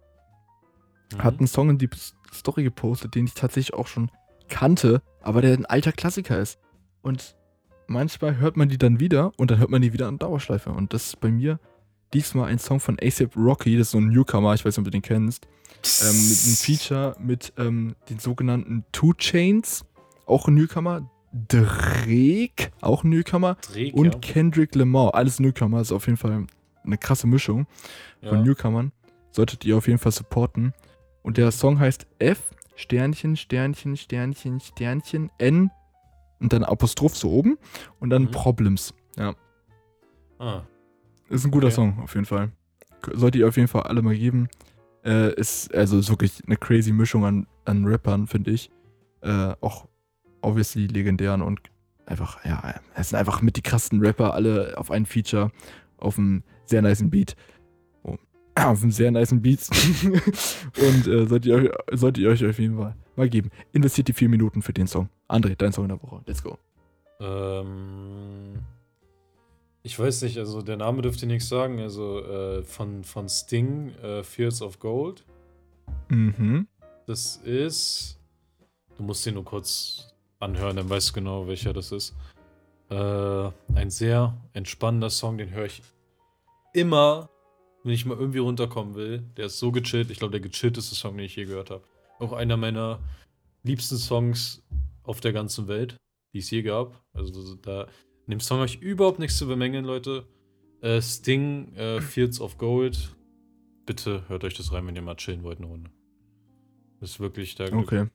[1.14, 1.24] Mhm.
[1.24, 1.90] hat einen Song in die
[2.34, 4.10] Story gepostet, den ich tatsächlich auch schon
[4.50, 6.58] kannte, aber der ein alter Klassiker ist.
[7.04, 7.36] Und
[7.86, 10.72] manchmal hört man die dann wieder und dann hört man die wieder an Dauerschleife.
[10.72, 11.60] Und das ist bei mir
[12.14, 14.86] diesmal ein Song von ASAP Rocky, das ist so ein Newcomer, ich weiß nicht, ob
[14.86, 15.48] du den kennst.
[16.02, 19.86] Ähm, mit einem Feature mit ähm, den sogenannten Two Chains,
[20.26, 21.10] auch ein Newcomer.
[21.48, 23.56] Drake, auch ein Newcomer.
[23.74, 24.20] Drake, Und ja.
[24.20, 26.48] Kendrick Lamar, alles Newcomer, ist auf jeden Fall
[26.84, 27.68] eine krasse Mischung
[28.24, 28.44] von ja.
[28.44, 28.92] Newcomern.
[29.32, 30.74] Solltet ihr auf jeden Fall supporten.
[31.22, 32.40] Und der Song heißt F,
[32.76, 35.70] Sternchen, Sternchen, Sternchen, Sternchen, N
[36.40, 37.58] und dann Apostroph so oben
[38.00, 38.32] und dann Mhm.
[38.32, 38.94] Problems.
[39.18, 39.36] Ja,
[40.40, 40.62] Ah,
[41.30, 41.76] ist ein guter Okay.
[41.76, 42.52] Song auf jeden Fall.
[43.14, 44.50] Solltet ihr auf jeden Fall alle mal geben.
[45.06, 48.72] Äh, ist, also ist wirklich eine crazy Mischung an, an Rappern, finde ich.
[49.22, 49.88] Äh, auch
[50.42, 51.60] obviously legendären und
[52.06, 55.52] einfach, ja, es sind einfach mit die krassen Rapper alle auf ein Feature,
[55.98, 57.36] auf einem sehr niceen Beat.
[58.04, 58.16] Oh,
[58.56, 59.68] auf einem sehr niceen Beat.
[60.04, 63.50] und äh, solltet, ihr euch, solltet ihr euch auf jeden Fall mal geben.
[63.74, 65.10] Investiert die vier Minuten für den Song.
[65.30, 66.22] André, dein Song in der Woche.
[66.26, 66.58] Let's go.
[67.20, 68.60] ähm,
[69.88, 71.80] ich weiß nicht, also der Name dürfte nichts sagen.
[71.80, 75.24] Also äh, von, von Sting, äh, Fields of Gold.
[76.10, 76.68] Mhm.
[77.06, 78.20] Das ist.
[78.98, 82.14] Du musst den nur kurz anhören, dann weißt du genau, welcher das ist.
[82.90, 85.82] Äh, ein sehr entspannender Song, den höre ich
[86.74, 87.30] immer,
[87.84, 89.24] wenn ich mal irgendwie runterkommen will.
[89.38, 90.12] Der ist so gechillt.
[90.12, 91.84] Ich glaube, der gechillteste Song, den ich je gehört habe.
[92.20, 93.00] Auch einer meiner
[93.64, 94.62] liebsten Songs
[95.04, 95.96] auf der ganzen Welt,
[96.34, 97.02] die es je gab.
[97.14, 97.88] Also da
[98.28, 100.26] in dem Song habe ich überhaupt nichts zu bemängeln, Leute.
[100.82, 103.16] Äh, Sting, äh, Fields of Gold.
[103.86, 105.90] Bitte hört euch das rein, wenn ihr mal chillen wollt eine Runde.
[107.00, 108.08] Das ist wirklich der Okay.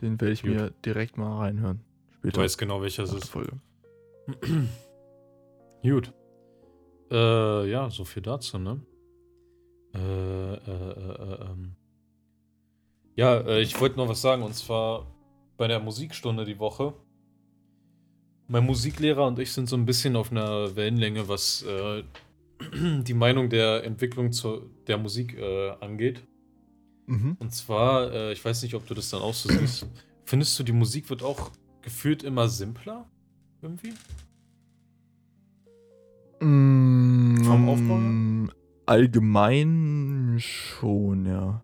[0.00, 0.50] Den werde ich Gut.
[0.50, 1.80] mir direkt mal reinhören.
[2.22, 2.42] Du Später.
[2.42, 3.28] weißt genau, welcher es ist.
[3.28, 3.52] Folge.
[5.82, 6.12] Gut.
[7.10, 8.80] Äh, ja, so viel dazu, ne?
[9.94, 11.76] Äh, äh, äh, äh, ähm.
[13.14, 15.06] Ja, äh, ich wollte noch was sagen, und zwar
[15.56, 16.94] bei der Musikstunde die Woche.
[18.50, 22.02] Mein Musiklehrer und ich sind so ein bisschen auf einer Wellenlänge, was äh,
[23.02, 26.26] die Meinung der Entwicklung zur, der Musik äh, angeht.
[27.06, 27.36] Mhm.
[27.38, 29.86] Und zwar, äh, ich weiß nicht, ob du das dann auch so siehst.
[30.24, 33.08] Findest du, die Musik wird auch gefühlt immer simpler?
[33.62, 33.92] Irgendwie?
[36.40, 38.48] Mm, Vom Aufbau her?
[38.86, 41.62] Allgemein schon, ja.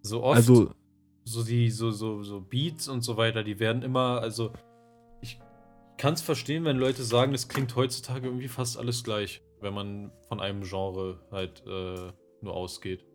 [0.00, 0.70] So oft, Also,
[1.24, 4.52] so die, so, so, so Beats und so weiter, die werden immer, also
[6.02, 10.10] kann es verstehen, wenn Leute sagen, es klingt heutzutage irgendwie fast alles gleich, wenn man
[10.26, 12.10] von einem Genre halt äh,
[12.40, 13.06] nur ausgeht.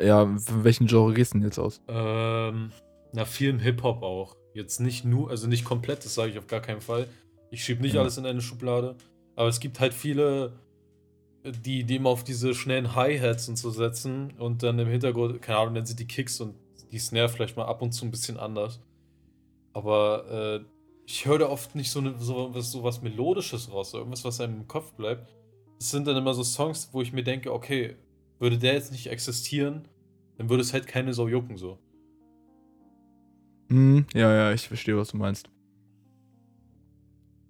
[0.00, 1.82] ja, von welchen Genre gehst du denn jetzt aus?
[1.88, 2.70] Ähm,
[3.12, 4.36] na, viel im Hip-Hop auch.
[4.54, 7.08] Jetzt nicht nur, also nicht komplett, das sage ich auf gar keinen Fall.
[7.50, 8.02] Ich schiebe nicht Ja.
[8.02, 8.94] alles in eine Schublade.
[9.34, 10.52] Aber es gibt halt viele,
[11.44, 15.58] die, die immer auf diese schnellen Hi-Hats und so setzen und dann im Hintergrund, keine
[15.58, 16.54] Ahnung, dann sind die Kicks und
[16.92, 18.78] die Snare vielleicht mal ab und zu ein bisschen anders.
[19.72, 20.64] Aber äh,
[21.06, 24.24] ich höre da oft nicht so, ne, so, was, so was Melodisches raus, so irgendwas,
[24.24, 25.34] was einem im Kopf bleibt.
[25.78, 27.96] Das sind dann immer so Songs, wo ich mir denke, okay,
[28.38, 29.88] würde der jetzt nicht existieren,
[30.36, 31.78] dann würde es halt keine Sau jucken so.
[33.70, 35.50] Hm, ja, ja, ich verstehe, was du meinst.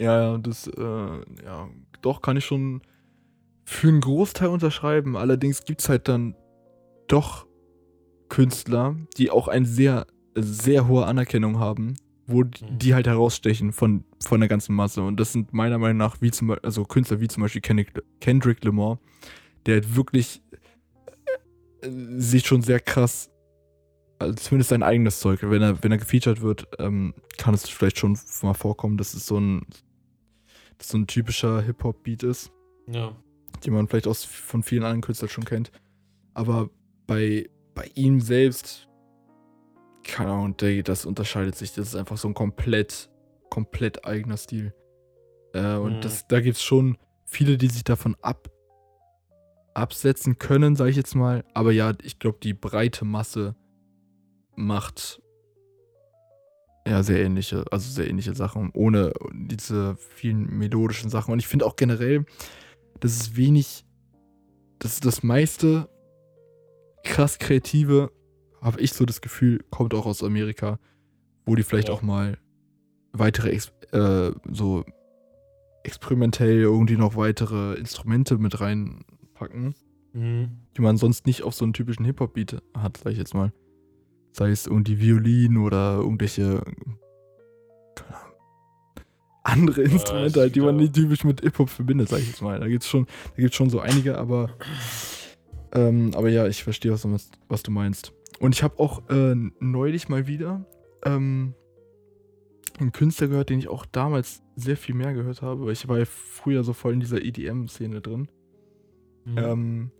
[0.00, 1.68] Ja, ja, das, äh, ja,
[2.02, 2.82] doch, kann ich schon
[3.64, 5.16] für einen Großteil unterschreiben.
[5.16, 6.34] Allerdings gibt es halt dann
[7.08, 7.46] doch
[8.28, 11.96] Künstler, die auch eine sehr, sehr hohe Anerkennung haben,
[12.28, 12.78] wo die, Mhm.
[12.78, 15.02] die halt herausstechen von, von der ganzen Masse.
[15.02, 17.92] Und das sind meiner Meinung nach wie zum Beispiel, also Künstler wie zum Beispiel Kendrick,
[18.20, 19.00] Kendrick Lamar,
[19.66, 20.40] der halt wirklich
[21.82, 23.30] äh, sich schon sehr krass
[24.20, 25.38] also zumindest sein eigenes Zeug.
[25.42, 29.26] Wenn er, wenn er gefeatured wird, ähm, kann es vielleicht schon mal vorkommen, dass es
[29.26, 29.64] so ein,
[30.76, 32.50] dass so ein typischer Hip-Hop-Beat ist,
[32.88, 33.14] Ja.
[33.64, 35.70] den man vielleicht aus, von vielen anderen Künstlern schon kennt.
[36.34, 36.68] Aber
[37.06, 38.87] bei, bei ihm selbst,
[40.04, 41.72] keine Ahnung, der, das unterscheidet sich.
[41.74, 43.10] Das ist einfach so ein komplett,
[43.50, 44.74] komplett eigener Stil.
[45.52, 46.00] Äh, und Mhm.
[46.00, 48.50] das, da gibt es schon viele, die sich davon ab,
[49.74, 51.44] absetzen können, sage ich jetzt mal.
[51.54, 53.54] Aber ja, ich glaube, die breite Masse
[54.56, 55.20] macht
[56.86, 61.32] ja sehr ähnliche, also sehr ähnliche Sachen, ohne diese vielen melodischen Sachen.
[61.32, 62.24] Und ich finde auch generell,
[63.00, 63.84] dass es wenig,
[64.78, 65.88] das ist das meiste
[67.04, 68.10] krass kreative,
[68.60, 70.78] habe ich so das Gefühl, kommt auch aus Amerika,
[71.46, 71.94] wo die vielleicht Ja.
[71.94, 72.38] auch mal
[73.12, 73.50] weitere,
[73.92, 74.84] äh, so
[75.84, 79.74] experimentell irgendwie noch weitere Instrumente mit reinpacken
[80.12, 80.48] Mhm.
[80.76, 83.52] die man sonst nicht auf so einen typischen Hip-Hop-Beat hat, sag ich jetzt mal.
[84.32, 86.62] Sei es irgendwie Violin oder irgendwelche
[89.42, 92.58] andere Instrumente, halt, die man ja- nicht typisch mit Hip-Hop verbindet, sag ich jetzt mal.
[92.60, 94.50] Da gibt's schon, da gibt's schon so einige, aber
[95.72, 97.06] Ähm, aber ja, ich verstehe, was,
[97.48, 98.12] was du meinst.
[98.40, 100.64] Und ich habe auch äh, neulich mal wieder
[101.04, 101.54] ähm,
[102.78, 105.98] einen Künstler gehört, den ich auch damals sehr viel mehr gehört habe, weil ich war
[105.98, 108.28] ja früher so voll in dieser EDM-Szene drin.
[109.24, 109.38] Mhm.
[109.38, 109.90] Ähm,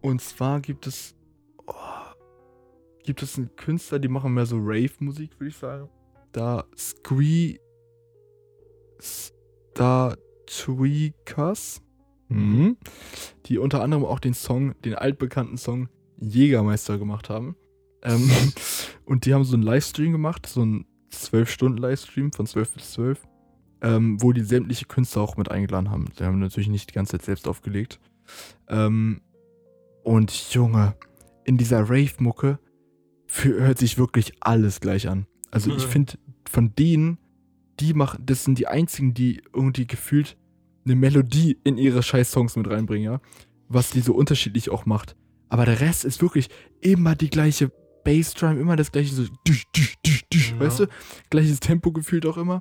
[0.00, 1.16] und zwar gibt es
[1.66, 1.72] oh,
[3.04, 5.88] gibt es einen Künstler, die machen mehr so Rave-Musik, würde ich sagen.
[6.32, 7.58] Da Squee
[9.00, 11.82] Star Tweakers,
[12.28, 12.76] mhm.
[13.46, 15.88] die unter anderem auch den Song, den altbekannten Song
[16.20, 17.56] Jägermeister gemacht haben.
[18.02, 18.30] Ähm,
[19.04, 23.26] und die haben so einen Livestream gemacht, so einen 12-Stunden-Livestream von 12 bis 12,
[23.82, 26.06] ähm, wo die sämtliche Künstler auch mit eingeladen haben.
[26.18, 28.00] Die haben natürlich nicht die ganze Zeit selbst aufgelegt.
[28.68, 29.20] Ähm,
[30.02, 30.96] und Junge,
[31.44, 32.58] in dieser Rave-Mucke
[33.42, 35.26] hört sich wirklich alles gleich an.
[35.50, 35.90] Also ich Mhm.
[35.90, 36.12] finde,
[36.48, 37.18] von denen,
[37.80, 40.36] die machen, das sind die einzigen, die irgendwie gefühlt
[40.84, 43.20] eine Melodie in ihre scheiß Songs mit reinbringen, ja.
[43.68, 45.16] Was die so unterschiedlich auch macht.
[45.54, 46.48] Aber der Rest ist wirklich
[46.80, 47.70] immer die gleiche
[48.02, 50.58] Bassdrum, immer das gleiche so, düsch, düsch, düsch, düsch, Ja.
[50.58, 50.86] weißt du?
[51.30, 52.60] Gleiches Tempo gefühlt auch immer.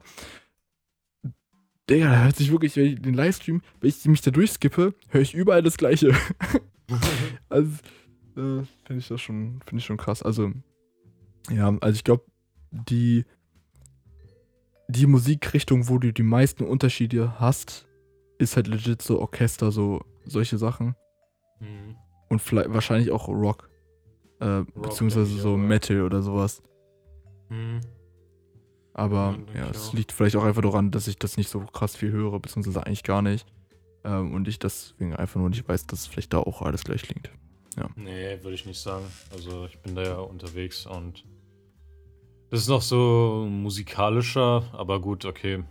[1.89, 5.21] Digga, da hört sich wirklich, wenn ich den Livestream, wenn ich mich da durchskippe, höre
[5.21, 6.13] ich überall das gleiche.
[7.49, 7.71] Also,
[8.35, 10.21] äh, finde ich das schon, finde ich schon krass.
[10.21, 10.51] Also,
[11.49, 12.25] ja, also ich glaube,
[12.71, 13.25] die,
[14.87, 17.87] die Musikrichtung, wo du die meisten Unterschiede hast,
[18.37, 20.95] ist halt legit so Orchester, so solche Sachen.
[21.59, 21.95] Mhm.
[22.33, 23.69] Und vielleicht wahrscheinlich auch Rock.
[24.39, 25.57] Äh, beziehungsweise denke ich so ja.
[25.57, 26.63] Metal oder sowas.
[27.49, 27.81] Mhm.
[28.95, 31.95] Aber Ja, ja, es liegt vielleicht auch einfach daran, dass ich das nicht so krass
[31.95, 33.45] viel höre, beziehungsweise eigentlich gar nicht.
[34.03, 37.29] Ähm, und ich deswegen einfach nur nicht weiß, dass vielleicht da auch alles gleich klingt.
[37.95, 39.05] Nee, würde ich nicht sagen.
[39.31, 41.23] Also ich bin da ja unterwegs und
[42.49, 45.63] das ist noch so musikalischer, aber gut, okay.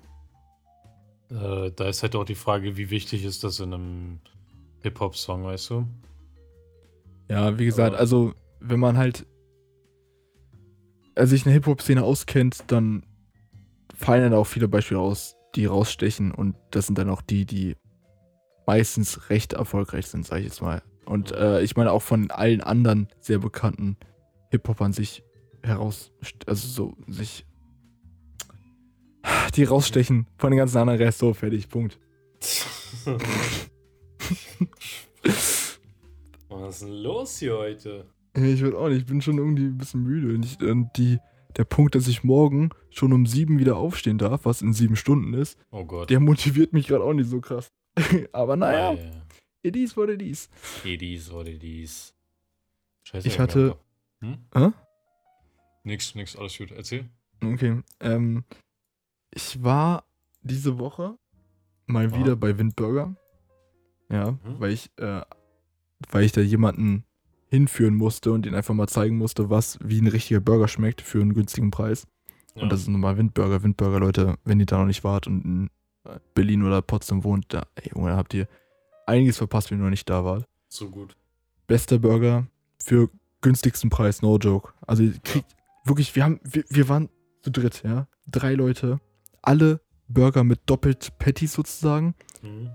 [1.28, 4.20] Äh, da ist halt auch die Frage, wie wichtig ist das in einem
[4.82, 5.86] Hip-Hop-Song, weißt du?
[7.28, 9.26] Ja, wie gesagt, Aber- also wenn man halt
[11.14, 13.04] äh, sich in der Hip-Hop-Szene auskennt, dann
[13.94, 17.76] fallen dann auch viele Beispiele aus, die rausstechen und das sind dann auch die, die
[18.66, 20.82] meistens recht erfolgreich sind, sag ich jetzt mal.
[21.04, 23.96] Und äh, ich meine auch von allen anderen sehr bekannten
[24.50, 25.22] Hip-Hopern sich
[25.62, 26.12] heraus,
[26.46, 27.44] also so sich
[29.54, 31.98] die rausstechen von den ganzen anderen Rest so fertig, Punkt.
[36.52, 38.06] Was ist denn los hier heute?
[38.34, 40.34] Ich würde auch nicht, ich bin schon irgendwie ein bisschen müde.
[40.34, 41.18] Und, ich, und die,
[41.56, 45.34] der Punkt, dass ich morgen schon um sieben wieder aufstehen darf, was in sieben Stunden
[45.34, 46.08] ist, Oh Gott.
[46.10, 47.68] der motiviert mich gerade auch nicht so krass.
[48.32, 49.10] Aber naja, Äh,
[49.62, 50.48] it is what it is.
[50.84, 52.14] it is what it is.
[53.04, 53.28] Scheiße.
[53.28, 53.76] Ich hatte-
[54.20, 54.38] Hm?
[54.54, 54.70] Hä?
[55.84, 56.70] Nix, nix, alles gut.
[56.70, 57.06] Erzähl.
[57.44, 58.44] Okay, ähm,
[59.34, 60.04] ich war
[60.42, 61.18] diese Woche
[61.86, 62.16] mal Ja.
[62.16, 63.14] wieder bei Windburger.
[64.10, 64.38] Ja, Mhm.
[64.60, 65.22] weil ich, äh,
[66.10, 67.04] weil ich da jemanden
[67.48, 71.20] hinführen musste und ihn einfach mal zeigen musste, was wie ein richtiger Burger schmeckt für
[71.20, 72.06] einen günstigen Preis.
[72.54, 72.62] Ja.
[72.62, 73.62] Und das ist nun mal Windburger.
[73.62, 75.70] Windburger, Leute, wenn ihr da noch nicht wart und in
[76.34, 78.48] Berlin oder Potsdam wohnt, da, ey, Junge, da habt ihr
[79.06, 80.46] einiges verpasst, wenn ihr noch nicht da wart.
[80.68, 81.16] so gut.
[81.66, 82.46] Bester Burger
[82.82, 83.08] für
[83.40, 84.72] günstigsten Preis, no joke.
[84.86, 87.08] Also ihr kriegt wirklich, wir haben, wir, wir waren
[87.42, 88.06] zu dritt, ja.
[88.26, 89.00] Drei Leute,
[89.42, 92.14] alle Burger mit doppelt Patties sozusagen.
[92.42, 92.70] Mhm.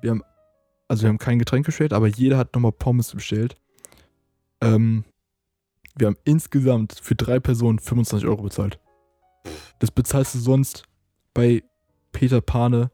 [0.87, 3.55] Also wir haben kein Getränk bestellt, aber jeder hat nochmal Pommes bestellt.
[4.61, 5.03] Ähm,
[5.95, 8.79] wir haben insgesamt für drei Personen 25 Euro bezahlt.
[9.79, 10.83] Das bezahlst du sonst
[11.33, 11.63] bei
[12.11, 12.91] Peter Pane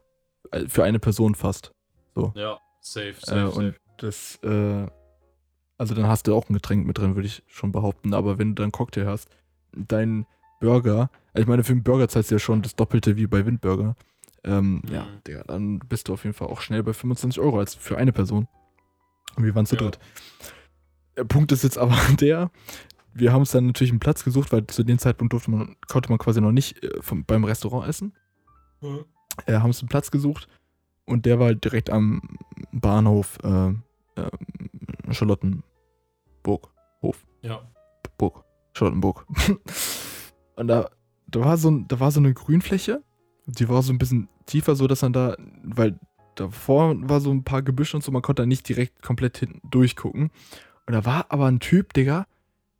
[0.51, 1.71] äh, für eine Person fast.
[2.35, 3.75] Ja, safe, Äh, safe, und safe.
[3.97, 4.87] das, äh,
[5.77, 8.13] also dann hast du auch ein Getränk mit drin, würde ich schon behaupten.
[8.13, 9.29] Aber wenn du dann Cocktail hast,
[9.75, 10.25] dein
[10.59, 13.45] Burger, also ich meine, für einen Burger zahlst du ja schon das Doppelte wie bei
[13.45, 13.95] Windburger.
[14.43, 15.23] Ähm, Ja, Mhm.
[15.27, 18.11] Digga, dann bist du auf jeden Fall auch schnell bei 25 Euro als für eine
[18.11, 18.47] Person.
[19.35, 19.81] Und wir waren zu Ja.
[19.83, 19.99] dritt.
[21.17, 22.51] Der Punkt ist jetzt aber der,
[23.13, 26.09] wir haben uns dann natürlich einen Platz gesucht, weil zu dem Zeitpunkt durfte man, konnte
[26.09, 28.13] man quasi noch nicht äh, vom, beim Restaurant essen.
[28.81, 29.05] Mhm.
[29.45, 30.47] Äh, haben uns einen Platz gesucht
[31.05, 32.21] und der war halt direkt am
[32.71, 33.69] Bahnhof äh,
[34.15, 34.31] äh,
[35.11, 35.63] Charlottenburg.
[37.01, 37.25] Hof.
[37.41, 37.61] Ja.
[38.17, 38.43] Burg.
[38.73, 39.25] Charlottenburg.
[40.55, 40.89] und da,
[41.27, 43.03] da, war so ein, da war so eine Grünfläche.
[43.45, 45.99] Die war so ein bisschen tiefer, so dass man da, weil
[46.35, 49.61] davor war so ein paar Gebüsche und so, man konnte da nicht direkt komplett hinten
[49.69, 50.31] durchgucken.
[50.85, 52.27] Und da war aber ein Typ, Digga,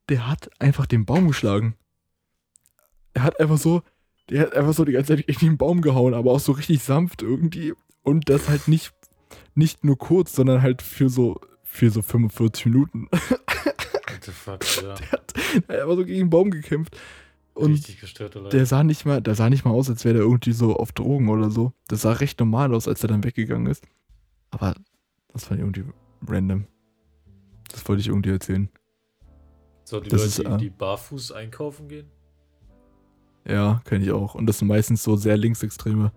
[0.10, 1.76] der hat einfach den Baum geschlagen.
[3.14, 3.84] Er hat einfach so,
[4.30, 6.84] der hat einfach so die ganze Zeit gegen den Baum gehauen, aber auch so richtig
[6.84, 7.74] sanft irgendwie.
[8.02, 8.94] Und das halt nicht,
[9.56, 13.08] nicht nur kurz, sondern halt für so, für so 45 Minuten.
[13.12, 14.96] What the fuck, Alter.
[14.96, 16.98] Der hat, er hat einfach so gegen den Baum gekämpft.
[17.56, 17.86] Und
[18.54, 20.92] der sah nicht mal, der sah nicht mal aus, als wäre der irgendwie so auf
[20.92, 21.72] Drogen oder so.
[21.88, 23.84] Das sah recht normal aus, als er dann weggegangen ist.
[24.50, 24.74] Aber
[25.32, 25.84] das war irgendwie
[26.28, 26.66] random.
[27.72, 28.70] Das wollte ich irgendwie erzählen.
[29.86, 32.10] So, die Das Leute, ist, die, äh, die barfuß einkaufen gehen?
[33.48, 34.36] Ja, kenne ich auch.
[34.36, 36.12] Und das sind meistens so sehr Linksextreme.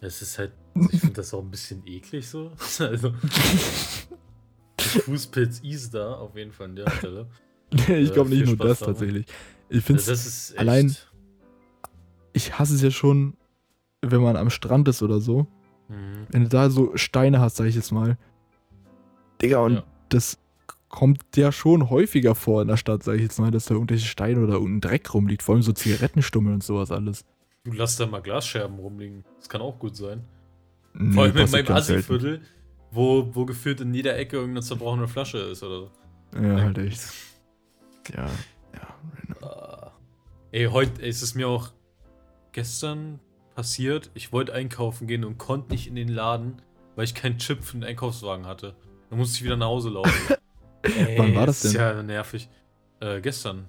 [0.00, 0.52] Das ist halt,
[0.90, 2.52] ich finde das auch ein bisschen eklig so.
[2.80, 3.12] Also,
[4.78, 7.28] Fußpilz ist da, auf jeden Fall an der Stelle.
[7.72, 8.92] ich Äh, glaube nicht viel nur Spaß das dabei.
[8.92, 9.26] tatsächlich.
[9.68, 10.96] Ich finde Das ist echt, allein-
[12.32, 13.36] ich hasse es ja schon,
[14.02, 15.46] wenn man am Strand ist oder so.
[15.88, 16.26] Mhm.
[16.30, 18.16] Wenn du da so Steine hast, sag ich jetzt mal.
[19.42, 19.84] Digga, und Ja.
[20.08, 20.38] das
[20.88, 24.06] kommt ja schon häufiger vor in der Stadt, sag ich jetzt mal, dass da irgendwelche
[24.06, 25.42] Steine oder irgendein Dreck rumliegt.
[25.42, 27.24] Vor allem so Zigarettenstummel und sowas alles.
[27.64, 29.24] Du lass da mal Glasscherben rumliegen.
[29.38, 30.24] Das kann auch gut sein.
[30.94, 31.68] Nee, Vor allem in meinem.
[31.70, 32.40] Assi-Viertel,
[32.90, 35.90] wo, wo gefühlt in jeder Ecke irgendeine zerbrochene Flasche ist oder so.
[36.40, 37.00] Ja, halt echt.
[38.14, 38.28] Ja.
[40.52, 41.70] Ey, heute ey, ist es mir auch
[42.52, 43.20] gestern
[43.54, 44.10] passiert.
[44.14, 46.62] Ich wollte einkaufen gehen und konnte nicht in den Laden,
[46.96, 48.74] weil ich keinen Chip für den Einkaufswagen hatte.
[49.10, 50.36] Dann musste ich wieder nach Hause laufen.
[50.82, 51.80] Ey, Wann war das Ist denn?
[51.80, 52.48] ja nervig.
[53.00, 53.68] Äh, gestern.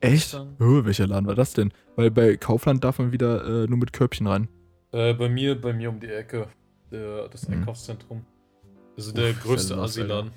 [0.00, 0.14] Echt?
[0.32, 0.56] Gestern.
[0.58, 1.72] Oh, welcher Laden war das denn?
[1.94, 4.48] Weil bei Kaufland darf man wieder äh, nur mit Körbchen rein.
[4.92, 6.48] Äh, bei mir, bei mir um die Ecke.
[6.90, 7.54] Der, das Mhm.
[7.58, 8.24] Einkaufszentrum.
[8.96, 10.32] Also der Uff, größte Assi-Laden.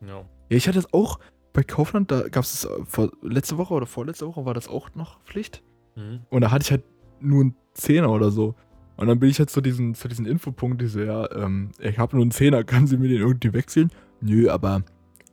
[0.00, 0.24] Ja.
[0.48, 1.18] Ja, ich hatte es auch
[1.56, 5.18] bei Kaufland, da gab es vor letzte Woche oder vorletzte Woche war das auch noch
[5.24, 5.62] Pflicht.
[5.96, 6.20] Mhm.
[6.28, 6.84] Und da hatte ich halt
[7.18, 8.54] nur einen Zehner oder so.
[8.98, 11.98] Und dann bin ich halt zu diesen, zu diesen Infopunkt, die so, ja, ähm, ich
[11.98, 13.90] habe nur einen Zehner, kann sie mir den irgendwie wechseln?
[14.20, 14.82] Nö, aber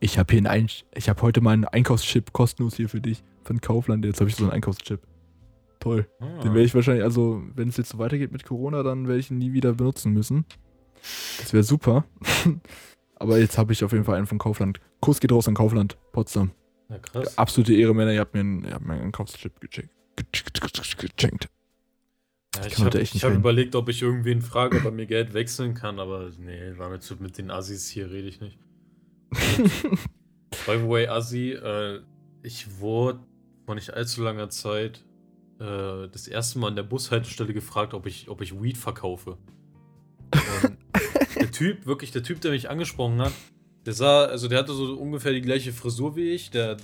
[0.00, 3.22] ich habe hier einen, Ein ich habe heute mal einen Einkaufschip kostenlos hier für dich
[3.42, 4.06] von Kaufland.
[4.06, 5.00] Jetzt habe ich so einen Einkaufschip.
[5.78, 6.08] Toll.
[6.20, 6.40] Ah.
[6.42, 9.30] Den werde ich wahrscheinlich, also wenn es jetzt so weitergeht mit Corona, dann werde ich
[9.30, 10.46] ihn nie wieder benutzen müssen.
[11.38, 12.06] Das wäre super.
[13.16, 14.80] Aber jetzt habe ich auf jeden Fall einen von Kaufland.
[15.04, 16.52] Kuss geht raus an Kaufland, Potsdam.
[16.88, 17.36] ja, krass.
[17.36, 19.90] Absolute Ehre, Männer, ihr habt mir einen, ihr habt mir einen Einkaufschip gecheckt.
[20.16, 21.50] Gecheckt.
[22.56, 25.98] Ja, Ich habe hab überlegt, ob ich irgendwen frage, ob er mir Geld wechseln kann,
[25.98, 28.58] aber nee, war mir zu, mit den Assis hier rede ich nicht.
[30.66, 32.00] By the way, Assi, äh,
[32.42, 33.20] ich wurde
[33.66, 35.04] vor nicht allzu langer Zeit
[35.60, 39.36] äh, das erste Mal an der Bushaltestelle gefragt, ob ich, ob ich Weed verkaufe.
[40.62, 40.78] Und
[41.36, 43.32] der Typ, wirklich der Typ, der mich angesprochen hat,
[43.86, 46.76] der sah, also der hatte so ungefähr die gleiche Frisur wie ich, der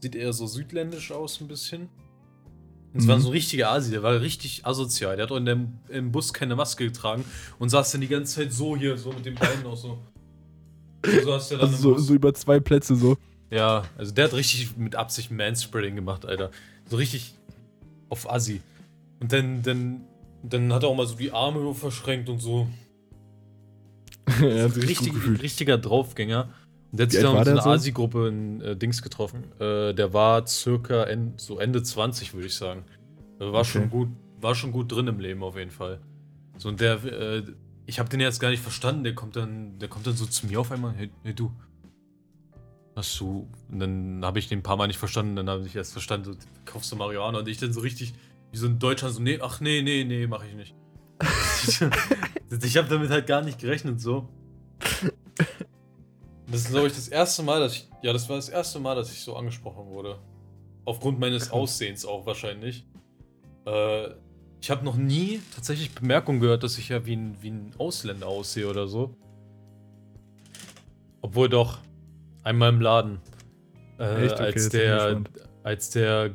[0.00, 1.88] sieht eher so südländisch aus ein bisschen.
[2.94, 3.22] Und es war Mhm.
[3.22, 5.16] so ein richtiger Asi, der war richtig asozial.
[5.16, 7.24] Der hat auch in dem, im Bus keine Maske getragen
[7.58, 9.98] und saß dann die ganze Zeit so hier, so mit den Beinen auch so.
[11.04, 13.16] So saß der dann Also so, so über zwei Plätze so.
[13.50, 16.50] Ja, also der hat richtig mit Absicht Manspreading gemacht, Alter.
[16.86, 17.34] So richtig
[18.08, 18.60] auf Assi.
[19.20, 20.00] Und dann, dann,
[20.42, 22.68] dann hat er auch mal so die Arme verschränkt und so.
[24.70, 25.12] sich richtig,
[25.42, 26.48] richtiger Draufgänger.
[26.90, 27.70] Und der hat sich dann mit so einer so?
[27.70, 29.44] Asi-Gruppe in äh, Dings getroffen.
[29.60, 32.84] Äh, der war circa en, so Ende 20, würde ich sagen.
[33.38, 33.70] Also war, Okay.
[33.70, 34.08] schon gut,
[34.40, 36.00] war schon gut drin im Leben auf jeden Fall.
[36.56, 37.42] So, und der, äh,
[37.86, 39.04] ich habe den jetzt gar nicht verstanden.
[39.04, 40.94] Der kommt dann, der kommt dann so zu mir auf einmal.
[40.94, 41.52] Hey, hey du.
[42.96, 43.48] Hast du.
[43.70, 45.36] Und dann habe ich den ein paar Mal nicht verstanden.
[45.36, 47.38] Dann habe ich erst verstanden, so, kaufst du Marihuana?
[47.38, 48.14] Und ich dann so richtig,
[48.50, 50.74] wie so in Deutschland, so, nee, ach nee, nee, nee, mache ich nicht.
[51.66, 54.28] Ich habe damit halt gar nicht gerechnet, so.
[56.50, 57.88] Das ist, glaube ich, das erste Mal, dass ich.
[58.02, 60.18] Ja, das war das erste Mal, dass ich so angesprochen wurde.
[60.84, 61.50] Aufgrund meines.
[61.50, 62.86] Aussehens auch wahrscheinlich.
[63.66, 64.08] Äh,
[64.60, 68.26] ich habe noch nie tatsächlich Bemerkungen gehört, dass ich ja wie ein, wie ein Ausländer
[68.26, 69.14] aussehe oder so.
[71.20, 71.78] Obwohl doch,
[72.44, 73.20] einmal im Laden.
[73.98, 74.34] Äh, Echt?
[74.34, 75.22] Okay, als der,
[75.62, 76.30] als der,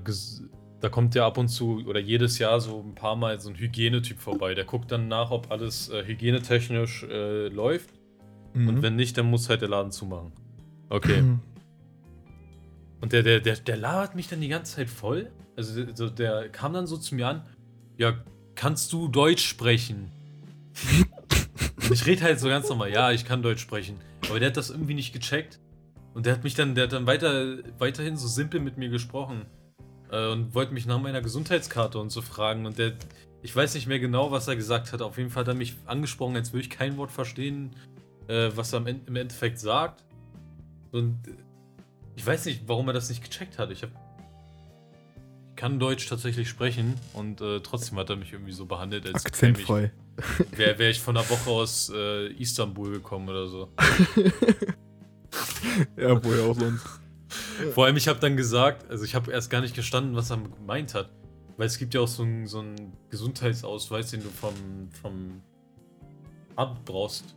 [0.84, 3.56] da kommt ja ab und zu oder jedes Jahr so ein paar Mal so ein
[3.56, 4.54] Hygienetyp vorbei.
[4.54, 7.90] Der guckt dann nach, ob alles äh, hygienetechnisch äh, läuft.
[8.54, 8.68] Mhm.
[8.68, 10.34] Und wenn nicht, dann muss halt der Laden zumachen.
[10.90, 11.24] Okay.
[13.00, 15.32] Und der, der, der, der labert mich dann die ganze Zeit voll.
[15.56, 17.46] Also der, so, der kam dann so zu mir an,
[17.98, 18.22] ja,
[18.56, 20.12] kannst du Deutsch sprechen?
[21.78, 24.02] Und ich rede halt so ganz normal, ja, ich kann Deutsch sprechen.
[24.30, 25.62] Aber der hat das irgendwie nicht gecheckt.
[26.14, 29.46] Und der hat mich dann, der hat dann weiter, weiterhin so simpel mit mir gesprochen.
[30.14, 32.68] Äh, und wollte mich nach meiner Gesundheitskarte und so fragen.
[32.68, 32.94] Und der,
[33.42, 35.02] ich weiß nicht mehr genau, was er gesagt hat.
[35.02, 37.72] Auf jeden Fall hat er mich angesprochen, als würde ich kein Wort verstehen,
[38.28, 40.04] äh, was er im, im Endeffekt sagt.
[40.92, 41.32] Und äh,
[42.16, 43.72] ich weiß nicht, warum er das nicht gecheckt hat.
[43.72, 43.92] Ich habe
[45.56, 49.94] kann Deutsch tatsächlich sprechen und äh, trotzdem hat er mich irgendwie so behandelt, als Akzentfrei.
[50.52, 53.70] wäre wär ich von der Woche aus äh, Istanbul gekommen oder so.
[55.96, 56.86] ja, wohl auch sonst.
[57.74, 60.38] Vor allem, ich habe dann gesagt, also ich habe erst gar nicht gestanden, was er
[60.38, 61.10] gemeint hat.
[61.58, 64.54] Weil es gibt ja auch so einen so einen Gesundheitsausweis, den du vom,
[65.02, 65.42] vom
[66.56, 67.36] Amt brauchst.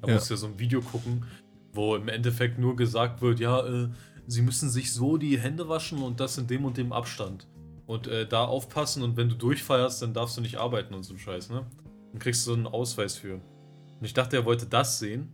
[0.00, 0.14] Da Ja.
[0.14, 1.24] musst du ja so ein Video gucken,
[1.72, 3.88] wo im Endeffekt nur gesagt wird, ja, äh,
[4.26, 7.46] sie müssen sich so die Hände waschen und das in dem und dem Abstand.
[7.86, 11.14] Und äh, da aufpassen und wenn du durchfeierst, dann darfst du nicht arbeiten und so
[11.14, 11.66] ein Scheiß, ne?
[12.12, 13.34] Dann kriegst du so einen Ausweis für.
[13.34, 15.32] Und ich dachte, er wollte das sehen.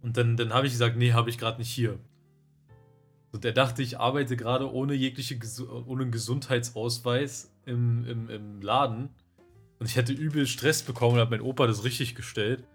[0.00, 1.98] Und dann, dann habe ich gesagt, nee, habe ich gerade nicht hier.
[3.38, 5.38] Und er dachte, ich arbeite gerade ohne jegliche
[5.86, 9.10] ohne Gesundheitsausweis im, im, im Laden.
[9.78, 12.66] Und ich hätte übel Stress bekommen und hat mein Opa das richtig gestellt.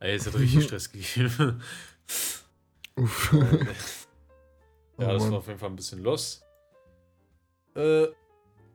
[0.00, 1.60] Ey, es hat richtig Stress gegeben.
[2.96, 3.30] Uff.
[4.98, 6.40] ja, das war auf jeden Fall ein bisschen los.
[7.74, 8.04] Äh,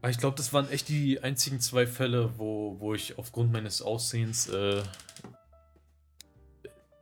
[0.07, 4.47] ich glaube, das waren echt die einzigen zwei Fälle, wo, wo ich aufgrund meines Aussehens
[4.47, 4.83] äh,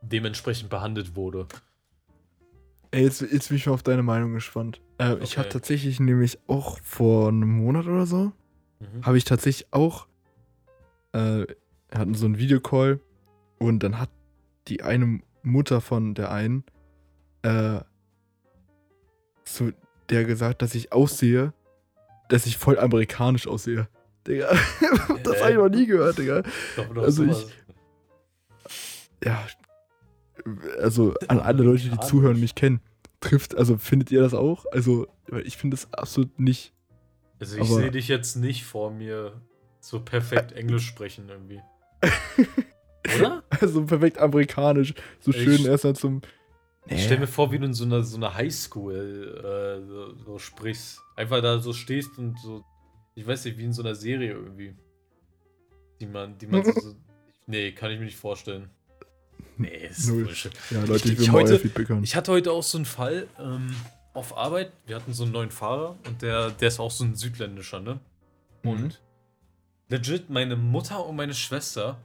[0.00, 1.46] dementsprechend behandelt wurde.
[2.92, 4.80] Ey, jetzt, jetzt bin ich mal auf deine Meinung gespannt.
[4.98, 5.22] Äh, okay.
[5.22, 8.32] Ich habe tatsächlich nämlich auch vor einem Monat oder so,
[8.80, 9.04] mhm.
[9.04, 10.06] habe ich tatsächlich auch,
[11.12, 11.46] äh,
[11.92, 13.00] hatten so einen Videocall
[13.58, 14.10] und dann hat
[14.68, 16.64] die eine Mutter von der einen
[17.42, 17.80] äh,
[19.44, 19.72] zu
[20.10, 21.52] der gesagt, dass ich aussehe,
[22.28, 23.88] dass ich voll amerikanisch aussehe.
[24.26, 24.50] Digga,
[25.22, 26.42] das habe ich noch nie gehört, Digga.
[26.76, 27.46] Doch, doch, also ich,
[29.24, 29.46] ja,
[30.78, 32.80] also an alle Leute, die zuhören und mich kennen,
[33.20, 34.66] trifft, also findet ihr das auch?
[34.72, 35.06] Also,
[35.44, 36.72] ich finde das absolut nicht.
[37.38, 39.40] Also ich sehe dich jetzt nicht vor mir
[39.80, 41.60] so perfekt Englisch sprechen irgendwie.
[43.16, 43.42] Oder?
[43.48, 44.94] Also perfekt amerikanisch.
[45.20, 46.20] So schön erst mal zum.
[46.86, 46.96] Nee.
[46.96, 50.38] Ich stell mir vor, wie du in so einer, so einer Highschool äh, so, so,
[50.38, 51.00] sprichst.
[51.16, 52.64] Einfach da so stehst und so.
[53.14, 54.74] Ich weiß nicht, wie in so einer Serie irgendwie.
[56.00, 56.94] Die man, die man so, so.
[57.46, 58.70] Nee, kann ich mir nicht vorstellen.
[59.60, 60.24] Nee, ist Null.
[60.24, 60.52] Bullshit.
[60.70, 62.02] Ja, Leute, ich, ich, ich, heute, Feedback hören.
[62.02, 63.76] ich hatte heute auch so einen Fall ähm,
[64.14, 64.72] auf Arbeit.
[64.86, 68.00] Wir hatten so einen neuen Fahrer und der, der ist auch so ein südländischer, ne?
[68.62, 68.70] Mhm.
[68.70, 69.00] Und
[69.88, 71.98] legit, meine Mutter und meine Schwester,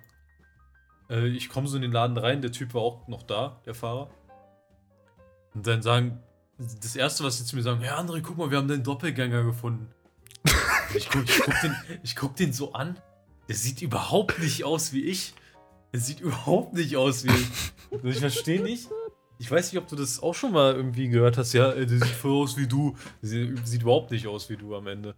[1.10, 3.74] äh, ich komme so in den Laden rein, der Typ war auch noch da, der
[3.74, 4.10] Fahrer.
[5.54, 6.20] Und dann sagen,
[6.58, 9.44] das erste, was sie zu mir sagen, ja, André, guck mal, wir haben deinen Doppelgänger
[9.44, 9.88] gefunden.
[10.94, 13.00] ich, guck, ich, guck den, ich guck den so an,
[13.48, 15.34] der sieht überhaupt nicht aus wie ich.
[15.94, 17.48] Der sieht überhaupt nicht aus wie ich.
[17.92, 18.90] Also ich verstehe nicht.
[19.38, 21.54] Ich weiß nicht, ob du das auch schon mal irgendwie gehört hast.
[21.54, 22.98] Ja, der sieht voll aus wie du.
[23.22, 25.16] Der sieht überhaupt nicht aus wie du am Ende.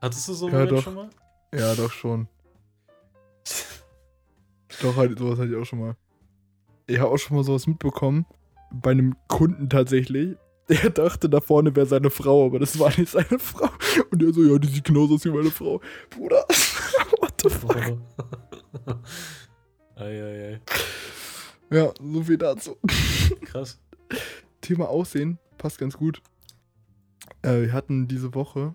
[0.00, 1.10] Hattest du so einen ja, schon mal?
[1.52, 2.28] Ja, doch schon.
[4.80, 5.96] doch, halt, sowas hatte ich auch schon mal.
[6.86, 8.26] Ich habe auch schon mal sowas mitbekommen.
[8.70, 10.36] Bei einem Kunden tatsächlich.
[10.68, 13.70] Der dachte, da vorne wäre seine Frau, aber das war nicht seine Frau.
[14.10, 15.80] Und der so, ja, die sieht genauso aus wie meine Frau.
[16.10, 16.44] Bruder,
[17.20, 17.98] what the fuck?
[19.98, 20.60] Eieiei.
[21.70, 22.76] Ja, so viel dazu.
[23.42, 23.80] Krass.
[24.60, 26.22] Thema Aussehen passt ganz gut.
[27.42, 28.74] Äh, wir hatten diese Woche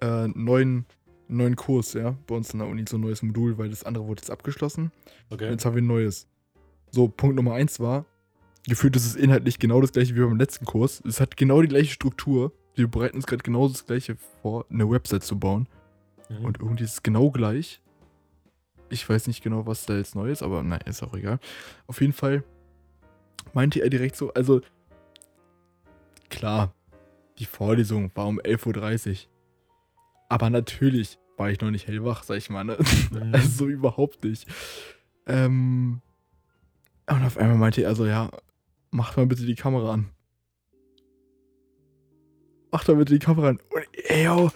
[0.00, 0.86] äh, einen neuen,
[1.28, 4.06] neuen Kurs, ja, bei uns in der Uni, so ein neues Modul, weil das andere
[4.06, 4.92] wurde jetzt abgeschlossen.
[5.30, 5.50] Okay.
[5.50, 6.26] Jetzt haben wir ein neues.
[6.90, 8.06] So, Punkt Nummer eins war,
[8.66, 11.02] gefühlt ist es inhaltlich genau das gleiche wie beim letzten Kurs.
[11.06, 12.52] Es hat genau die gleiche Struktur.
[12.74, 15.68] Wir bereiten uns gerade genau das gleiche vor, eine Website zu bauen.
[16.28, 16.44] Mhm.
[16.44, 17.80] Und irgendwie ist es genau gleich.
[18.88, 21.38] Ich weiß nicht genau, was da jetzt neu ist, aber nein, ist auch egal.
[21.86, 22.44] Auf jeden Fall
[23.52, 24.60] meinte er direkt so, also
[26.28, 26.72] klar,
[27.38, 29.16] die Vorlesung war um 11.30 Uhr.
[30.28, 32.64] Aber natürlich war ich noch nicht hellwach, sag ich mal.
[32.64, 32.78] Ne?
[33.12, 33.30] Mhm.
[33.34, 34.46] Also so überhaupt nicht.
[35.26, 36.00] Ähm,
[37.08, 38.30] und auf einmal meinte er so, ja,
[38.90, 40.10] mach mal bitte die Kamera an.
[42.72, 43.60] Mach mal bitte die Kamera an.
[43.70, 44.50] Und ey, yo,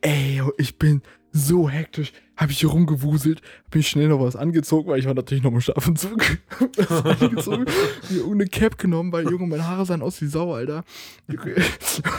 [0.00, 1.02] ey, yo, ich bin
[1.34, 5.14] so hektisch, habe ich hier rumgewuselt, bin ich schnell noch was angezogen, weil ich war
[5.14, 6.22] natürlich noch im Schlafentzug.
[6.88, 7.64] angezogen,
[8.08, 10.84] mir irgendeine Cap genommen, weil Junge, meine Haare sahen aus wie Sau, Alter.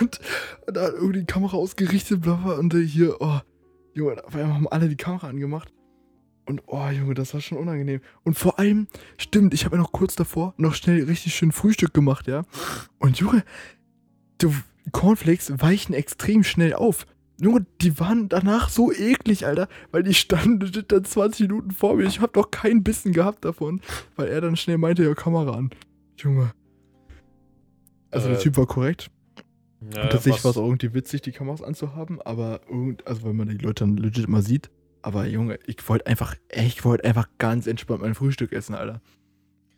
[0.02, 0.20] Und,
[0.68, 3.40] und da irgendwie die Kamera ausgerichtet, bla, bla und hier, oh,
[3.94, 5.72] Junge, auf einmal haben alle die Kamera angemacht.
[6.46, 8.02] Und oh, Junge, das war schon unangenehm.
[8.24, 8.88] Und vor allem,
[9.18, 12.44] stimmt, ich habe ja noch kurz davor noch schnell richtig schön Frühstück gemacht, ja.
[13.00, 13.46] Und Junge,
[14.40, 14.54] du,
[14.92, 17.08] Cornflakes weichen extrem schnell auf.
[17.40, 22.06] Junge, die waren danach so eklig, Alter, weil die standen dann 20 Minuten vor mir.
[22.06, 23.82] Ich hab doch keinen Bissen gehabt davon,
[24.16, 25.70] weil er dann schnell meinte, ja, Kamera an.
[26.18, 26.54] Junge.
[28.12, 29.12] Also äh, der Typ war korrekt.
[29.94, 33.34] Ja, und tatsächlich war es auch irgendwie witzig, die Kameras anzuhaben, aber irgend, also weil
[33.34, 34.72] man die Leute dann legit immer sieht.
[35.02, 39.02] Aber Junge, ich wollte einfach, ich wollte einfach ganz entspannt mein Frühstück essen, Alter.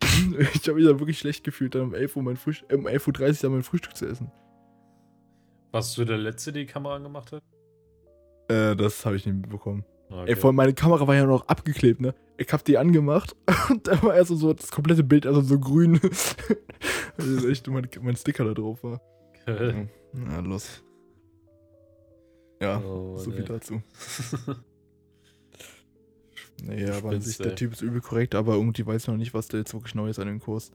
[0.54, 3.28] ich habe mich da wirklich schlecht gefühlt, dann um 11 Uhr mein Frühstück, um 11.30
[3.28, 4.32] Uhr dann mein Frühstück zu essen.
[5.78, 7.44] Warst du der Letzte, der die Kamera angemacht hat?
[8.48, 9.86] Äh, das habe ich nicht mitbekommen.
[10.10, 10.32] Okay.
[10.32, 12.16] Ey, vor allem meine Kamera war ja noch abgeklebt, ne?
[12.38, 13.36] Ich hab die angemacht
[13.70, 16.02] und da war erst so das komplette Bild, also so grün.
[17.18, 19.00] also echt mein, mein Sticker da drauf war.
[19.44, 19.88] Okay.
[20.14, 20.84] Na, los.
[22.60, 23.84] Ja, oh, so viel dazu.
[26.64, 29.36] naja, aber an sich, der Typ ist übel korrekt, aber irgendwie weiß man noch nicht,
[29.36, 30.72] was da jetzt wirklich neu ist an dem Kurs.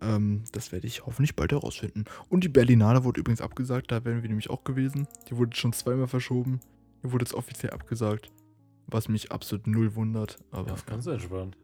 [0.00, 2.04] Ähm, das werde ich hoffentlich bald herausfinden.
[2.28, 5.06] Und die Berlinale wurde übrigens abgesagt, da wären wir nämlich auch gewesen.
[5.28, 6.60] Die wurde schon zweimal verschoben.
[7.02, 8.30] Die wurde jetzt offiziell abgesagt.
[8.86, 10.38] Was mich absolut null wundert.
[10.50, 11.56] Aber ja, ganz entspannt.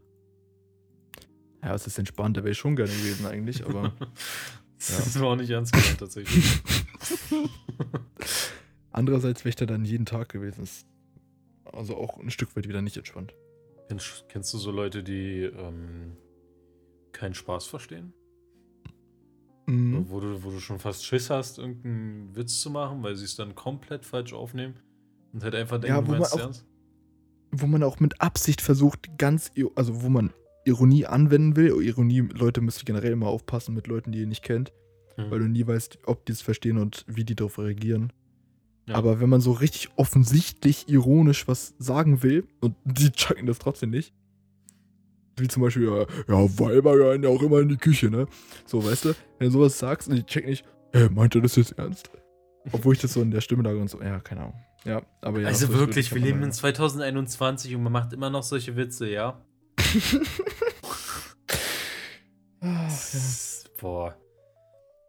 [1.62, 3.94] Ja, es ist entspannt, da wäre ich schon gerne gewesen eigentlich, aber.
[4.78, 6.62] das war auch nicht ernst gemeint, tatsächlich.
[8.90, 10.62] Andererseits wäre ich da dann jeden Tag gewesen.
[10.62, 10.86] Ist
[11.64, 13.34] also auch ein Stück weit wieder nicht entspannt.
[13.88, 16.16] Kennst, kennst du so Leute, die ähm,
[17.12, 18.12] keinen Spaß verstehen?
[19.66, 20.06] Mhm.
[20.08, 23.36] Wo, du, wo du schon fast Schiss hast, irgendeinen Witz zu machen, weil sie es
[23.36, 24.74] dann komplett falsch aufnehmen
[25.32, 26.66] und halt einfach denken, Ja, du wo man meinst auch- ernst?
[27.52, 30.32] Wo man auch mit Absicht versucht, ganz, also wo man
[30.64, 31.82] Ironie anwenden will.
[31.82, 34.72] Ironie, Leute müsst ihr generell immer aufpassen mit Leuten, die ihr nicht kennt,
[35.16, 35.30] Hm.
[35.30, 38.12] weil du nie weißt, ob die es verstehen und wie die darauf reagieren.
[38.86, 38.94] Ja.
[38.94, 43.90] Aber wenn man so richtig offensichtlich ironisch was sagen will und die checken das trotzdem
[43.90, 44.12] nicht.
[45.40, 48.26] Wie zum Beispiel, ja, ja, Weiber gehören ja auch immer in die Küche, ne?
[48.66, 51.56] So, weißt du, wenn du sowas sagst und die checken nicht, hä, meint er das
[51.56, 52.10] jetzt ernst?
[52.72, 54.54] Obwohl ich das so in der Stimme lag und so, ja, keine Ahnung.
[54.84, 55.48] Ja, aber ja.
[55.48, 59.40] also wirklich, wir leben in meine 2021 und man macht immer noch solche Witze, ja?
[62.60, 63.70] Das ja.
[63.80, 64.16] Boah.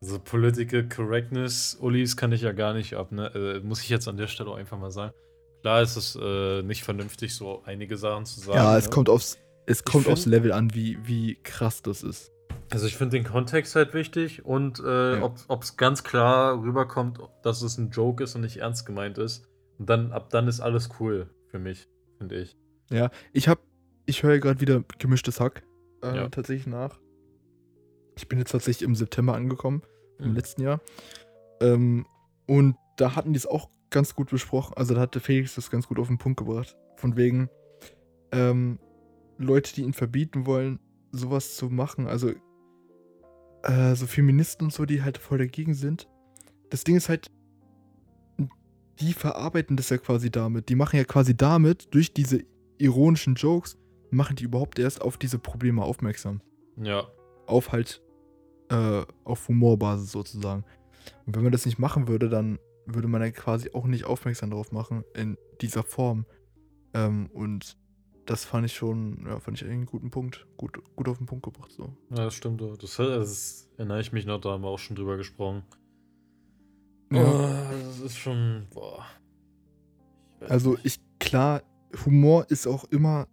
[0.01, 3.27] Also Political Correctness, Ulis kann ich ja gar nicht ab, ne?
[3.35, 5.13] Äh, muss ich jetzt an der Stelle auch einfach mal sagen.
[5.61, 8.57] Klar ist es äh, nicht vernünftig, so einige Sachen zu sagen.
[8.57, 8.89] ja, es ne?
[8.89, 9.37] kommt aufs,
[9.71, 12.31] es kommt find- aufs Level an, wie, wie krass das ist.
[12.71, 15.33] Also ich finde den Kontext halt wichtig und äh, Ja.
[15.47, 19.47] ob es ganz klar rüberkommt, dass es ein Joke ist und nicht ernst gemeint ist.
[19.77, 22.55] Und dann, ab dann ist alles cool für mich, finde ich.
[22.89, 23.59] Ja, ich hab,
[24.05, 25.63] ich höre gerade wieder gemischtes Hack
[26.03, 26.29] äh, Ja.
[26.29, 26.99] tatsächlich nach.
[28.17, 29.81] Ich bin jetzt tatsächlich im September angekommen,
[30.19, 30.35] im Mhm.
[30.35, 30.79] letzten Jahr.
[31.61, 32.05] Ähm,
[32.47, 34.73] und da hatten die es auch ganz gut besprochen.
[34.77, 36.75] Also da hatte Felix das ganz gut auf den Punkt gebracht.
[36.97, 37.49] Von wegen
[38.31, 38.79] ähm,
[39.41, 40.79] Leute, die ihn verbieten wollen,
[41.11, 42.07] sowas zu machen.
[42.07, 42.31] Also
[43.63, 46.07] äh, so Feministen und so, die halt voll dagegen sind.
[46.69, 47.31] Das Ding ist halt,
[48.99, 50.69] die verarbeiten das ja quasi damit.
[50.69, 52.43] Die machen ja quasi damit, durch diese
[52.77, 53.77] ironischen Jokes,
[54.11, 56.41] machen die überhaupt erst auf diese Probleme aufmerksam.
[56.77, 57.07] Ja.
[57.47, 58.01] Auf halt,
[58.69, 60.63] äh, auf Humorbasis sozusagen.
[61.25, 64.51] Und wenn man das nicht machen würde, dann würde man ja quasi auch nicht aufmerksam
[64.51, 66.25] darauf machen in dieser Form.
[66.93, 67.77] Ähm, und
[68.25, 70.45] das fand ich schon, ja, fand ich einen guten Punkt.
[70.57, 71.93] Gut, gut auf den Punkt gebracht, so.
[72.09, 72.61] Ja, das stimmt.
[72.61, 75.63] Das, das erinnere ich mich noch, da haben wir auch schon drüber gesprochen.
[77.11, 77.23] Ja.
[77.23, 78.67] Oh, das ist schon.
[78.73, 79.05] Boah.
[80.41, 81.61] Ich Also ich, klar,
[82.05, 83.27] Humor ist auch immer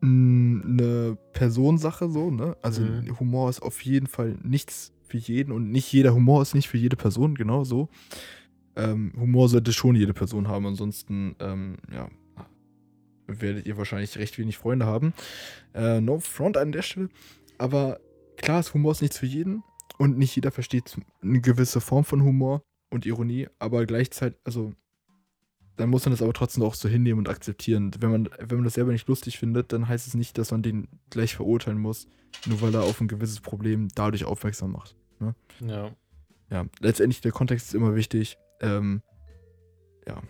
[0.00, 2.56] mm, eine Personensache so, ne?
[2.62, 3.18] Also Mhm.
[3.18, 6.76] Humor ist auf jeden Fall nichts für jeden und nicht jeder Humor ist nicht für
[6.76, 7.88] jede Person, genau so.
[8.76, 12.08] Ähm, Humor sollte schon jede Person haben, ansonsten, ähm, ja,
[13.28, 15.14] werdet ihr wahrscheinlich recht wenig Freunde haben.
[15.74, 17.08] Äh, no front an der Stelle.
[17.58, 18.00] Aber
[18.36, 19.62] klar ist Humor ist nichts für jeden
[19.98, 24.72] und nicht jeder versteht eine gewisse Form von Humor und Ironie, aber gleichzeitig, also
[25.76, 27.92] dann muss man das aber trotzdem auch so hinnehmen und akzeptieren.
[28.00, 30.62] Wenn man, wenn man das selber nicht lustig findet, dann heißt es nicht, dass man
[30.62, 32.08] den gleich verurteilen muss,
[32.46, 34.96] nur weil er auf ein gewisses Problem dadurch aufmerksam macht.
[35.60, 35.90] Ja.
[36.50, 38.38] Ja, letztendlich der Kontext ist immer wichtig.
[38.60, 39.02] Ähm,
[40.06, 40.22] ja.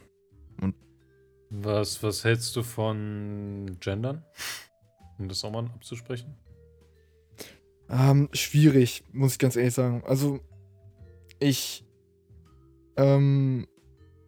[1.51, 4.25] Was, was hältst du von Gendern?
[5.19, 6.37] Um das auch mal abzusprechen?
[7.89, 10.03] Ähm, schwierig, muss ich ganz ehrlich sagen.
[10.07, 10.41] Also,
[11.41, 11.85] ich
[12.97, 13.67] ähm,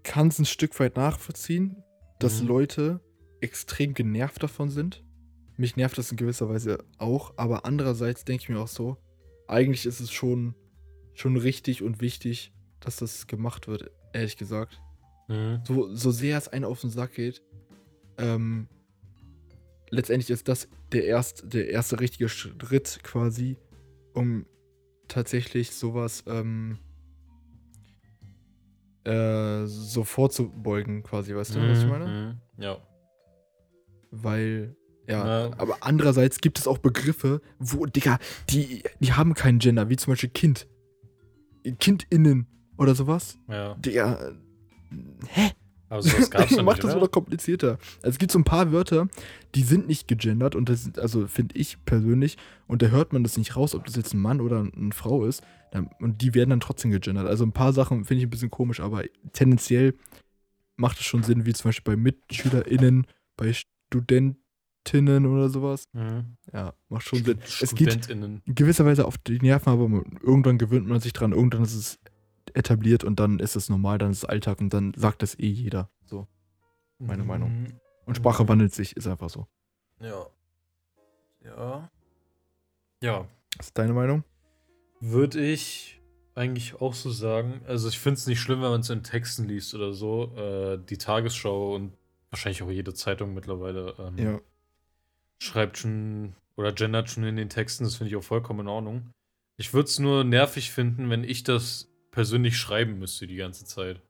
[0.02, 1.82] kann es ein Stück weit nachvollziehen,
[2.18, 2.48] dass Mhm.
[2.48, 3.00] Leute
[3.40, 5.04] extrem genervt davon sind.
[5.56, 8.96] Mich nervt das in gewisser Weise auch, aber andererseits denke ich mir auch so,
[9.46, 10.54] eigentlich ist es schon,
[11.12, 14.80] schon richtig und wichtig, dass das gemacht wird, ehrlich gesagt.
[15.30, 15.60] Mhm.
[15.64, 17.42] So, so sehr es einen auf den Sack geht,
[18.18, 18.66] ähm,
[19.90, 23.56] letztendlich ist das der, erst, der erste richtige Schritt quasi,
[24.12, 24.44] um
[25.08, 26.78] tatsächlich sowas ähm,
[29.04, 32.06] äh, so vorzubeugen, quasi, weißt du, was ich meine?
[32.06, 32.62] Mhm.
[32.62, 32.78] Ja.
[34.10, 34.76] Weil,
[35.08, 35.50] ja, Ja.
[35.58, 38.18] aber andererseits gibt es auch Begriffe, wo, Digga,
[38.50, 40.66] die, die haben keinen Gender, wie zum Beispiel Kind.
[41.78, 42.46] KindInnen
[42.78, 43.38] oder sowas.
[43.48, 43.74] Ja.
[43.74, 44.32] Digga,
[45.28, 45.50] hä?
[45.90, 46.96] Aber sowas gab's Macht nicht, das oder?
[47.02, 47.78] wieder komplizierter.
[48.02, 49.08] Also es gibt so ein paar Wörter,
[49.54, 52.38] die sind nicht gegendert und das sind, also finde ich persönlich,
[52.68, 55.24] und da hört man das nicht raus, ob das jetzt ein Mann oder eine Frau
[55.24, 55.42] ist.
[56.00, 57.26] Und die werden dann trotzdem gegendert.
[57.26, 59.94] Also ein paar Sachen finde ich ein bisschen komisch, aber tendenziell
[60.76, 65.84] macht es schon Sinn, wie zum Beispiel bei MitschülerInnen, bei Studentinnen oder sowas.
[65.92, 66.36] Mhm.
[66.52, 67.38] Ja, macht schon Sinn.
[67.42, 68.42] Es geht StudentInnen.
[68.46, 69.84] in gewisser Weise auf die Nerven, aber
[70.22, 71.98] irgendwann gewöhnt man sich dran, irgendwann ist es
[72.54, 75.48] etabliert und dann ist es normal, dann ist es Alltag und dann sagt es eh
[75.48, 75.90] jeder.
[76.04, 76.26] So.
[76.98, 77.62] Meine Meinung.
[77.62, 77.80] Mhm.
[78.06, 79.46] Und Sprache wandelt sich, ist einfach so.
[80.00, 80.26] Ja.
[81.44, 81.90] Ja.
[83.02, 83.28] Ja.
[83.56, 84.24] Was ist deine Meinung?
[85.00, 86.00] Würde ich
[86.34, 87.62] eigentlich auch so sagen.
[87.66, 90.36] Also ich finde es nicht schlimm, wenn man es in Texten liest oder so.
[90.36, 91.96] Äh, die Tagesschau und
[92.30, 94.40] wahrscheinlich auch jede Zeitung mittlerweile ähm, Ja.
[95.42, 99.10] schreibt schon Oder gendert schon in den Texten, das finde ich auch vollkommen in Ordnung.
[99.56, 104.00] Ich würde es nur nervig finden, wenn ich das persönlich schreiben müsste die ganze Zeit.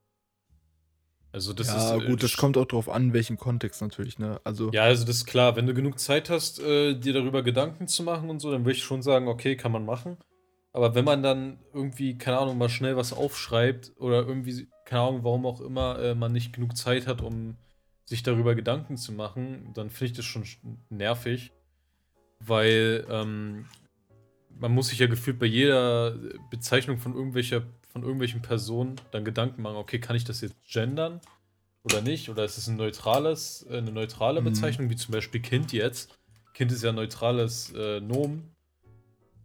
[1.33, 2.03] Also das ja, ist.
[2.03, 4.41] Ja, gut, das kommt auch drauf an, welchen Kontext natürlich, ne?
[4.45, 4.71] Also.
[4.73, 8.03] Ja, also das ist klar, wenn du genug Zeit hast, äh, dir darüber Gedanken zu
[8.03, 10.17] machen und so, dann würde ich schon sagen, okay, kann man machen.
[10.73, 15.25] Aber wenn man dann irgendwie, keine Ahnung, mal schnell was aufschreibt oder irgendwie, keine Ahnung,
[15.25, 17.57] warum auch immer, äh, man nicht genug Zeit hat, um
[18.05, 20.45] sich darüber Gedanken zu machen, dann finde ich das schon
[20.89, 21.53] nervig.
[22.41, 23.67] Weil ähm,
[24.59, 26.17] man muss sich ja gefühlt bei jeder
[26.51, 27.63] Bezeichnung von irgendwelcher
[27.93, 31.21] von irgendwelchen Personen dann Gedanken machen, okay, kann ich das jetzt gendern
[31.83, 32.29] oder nicht?
[32.29, 34.47] Oder ist es ein neutrales, äh, eine neutrale mhm.
[34.47, 36.17] Bezeichnung, wie zum Beispiel Kind jetzt?
[36.55, 38.55] Kind ist ja ein neutrales äh, Nomen.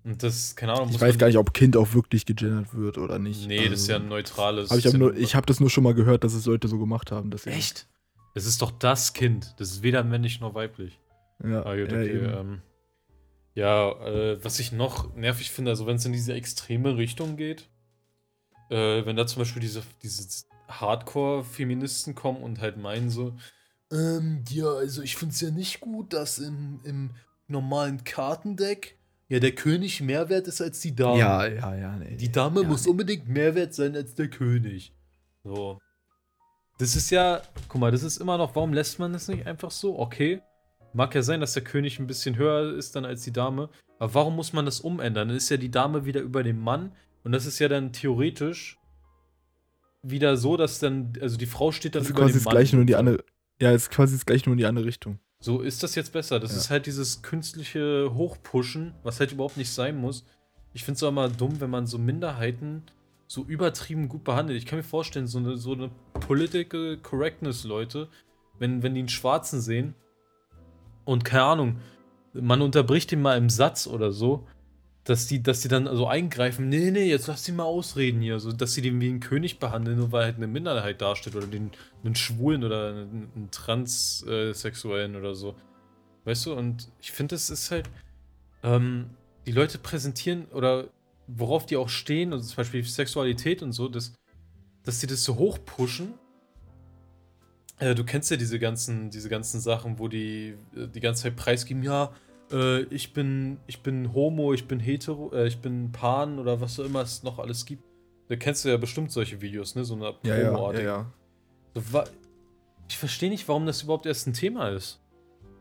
[0.03, 0.89] Und das, keine Ahnung.
[0.91, 3.47] Ich weiß gar nicht, ob Kind auch wirklich gegendert wird oder nicht.
[3.47, 4.69] Nee, also, das ist ja ein neutrales.
[4.69, 7.31] Hab ich habe hab das nur schon mal gehört, dass es Leute so gemacht haben.
[7.31, 7.87] Dass Echt?
[8.35, 9.55] Es ist doch das Kind.
[9.57, 10.99] Das ist weder männlich noch weiblich.
[11.43, 12.61] Ja, ah, gut, okay, ja, ähm,
[13.55, 17.69] ja äh, was ich noch nervig finde, also wenn es in diese extreme Richtung geht,
[18.69, 23.35] äh, wenn da zum Beispiel diese, diese Hardcore-Feministen kommen und halt meinen so,
[23.91, 27.11] ähm, ja, also ich finde es ja nicht gut, dass im, im
[27.47, 28.97] normalen Kartendeck
[29.27, 31.19] ja der König mehr wert ist als die Dame.
[31.19, 31.95] Ja, ja, ja.
[31.97, 32.91] Nee, die Dame ja, muss nee.
[32.91, 34.93] unbedingt mehr wert sein als der König.
[35.43, 35.79] So.
[36.77, 39.71] Das ist ja, guck mal, das ist immer noch, warum lässt man das nicht einfach
[39.71, 39.97] so?
[39.97, 40.41] Okay,
[40.93, 44.13] mag ja sein, dass der König ein bisschen höher ist dann als die Dame, aber
[44.13, 45.29] warum muss man das umändern?
[45.29, 46.91] Dann ist ja die Dame wieder über dem Mann
[47.25, 48.77] und das ist ja dann theoretisch
[50.03, 52.51] wieder so, dass dann, also die Frau steht dann das ist über quasi dem Mann.
[52.51, 53.23] Gleich nur in die andere,
[53.59, 55.17] ja, ist quasi das gleiche nur in die andere Richtung.
[55.39, 56.39] So ist das jetzt besser.
[56.39, 56.57] Das ja.
[56.57, 60.23] ist halt dieses künstliche Hochpushen, was halt überhaupt nicht sein muss.
[60.73, 62.83] Ich finde es auch mal dumm, wenn man so Minderheiten
[63.25, 64.59] so übertrieben gut behandelt.
[64.59, 68.07] Ich kann mir vorstellen, so eine, so eine Political Correctness-Leute,
[68.59, 69.95] wenn, wenn die einen Schwarzen sehen
[71.05, 71.77] und keine Ahnung,
[72.33, 74.45] man unterbricht ihn mal im Satz oder so
[75.05, 78.39] dass die, dass die dann so eingreifen, nee, nee, jetzt lass sie mal ausreden hier,
[78.39, 81.45] so dass sie den wie einen König behandeln, nur weil halt eine Minderheit darstellt oder
[81.45, 81.71] den
[82.03, 85.55] einen Schwulen oder einen, einen Transsexuellen oder so.
[86.25, 87.87] Weißt du, und ich finde, es ist halt,
[88.63, 89.11] ähm,
[89.45, 90.87] die Leute präsentieren oder
[91.27, 94.15] worauf die auch stehen, also zum Beispiel Sexualität und so, dass,
[94.83, 96.15] dass sie das so hoch pushen.
[97.77, 101.35] Äh, du kennst ja diese ganzen, diese ganzen Sachen, wo die äh, die ganze Zeit
[101.35, 102.11] preisgeben, ja,
[102.51, 106.79] äh, ich bin, ich bin Homo, ich bin hetero, äh, ich bin Pan oder was
[106.79, 107.83] auch immer es noch alles gibt.
[108.27, 109.83] Da kennst du ja bestimmt solche Videos, ne?
[109.85, 111.13] So eine ja, ja, ja, ja.
[111.75, 112.03] So,
[112.89, 115.01] ich verstehe nicht, warum das überhaupt erst ein Thema ist.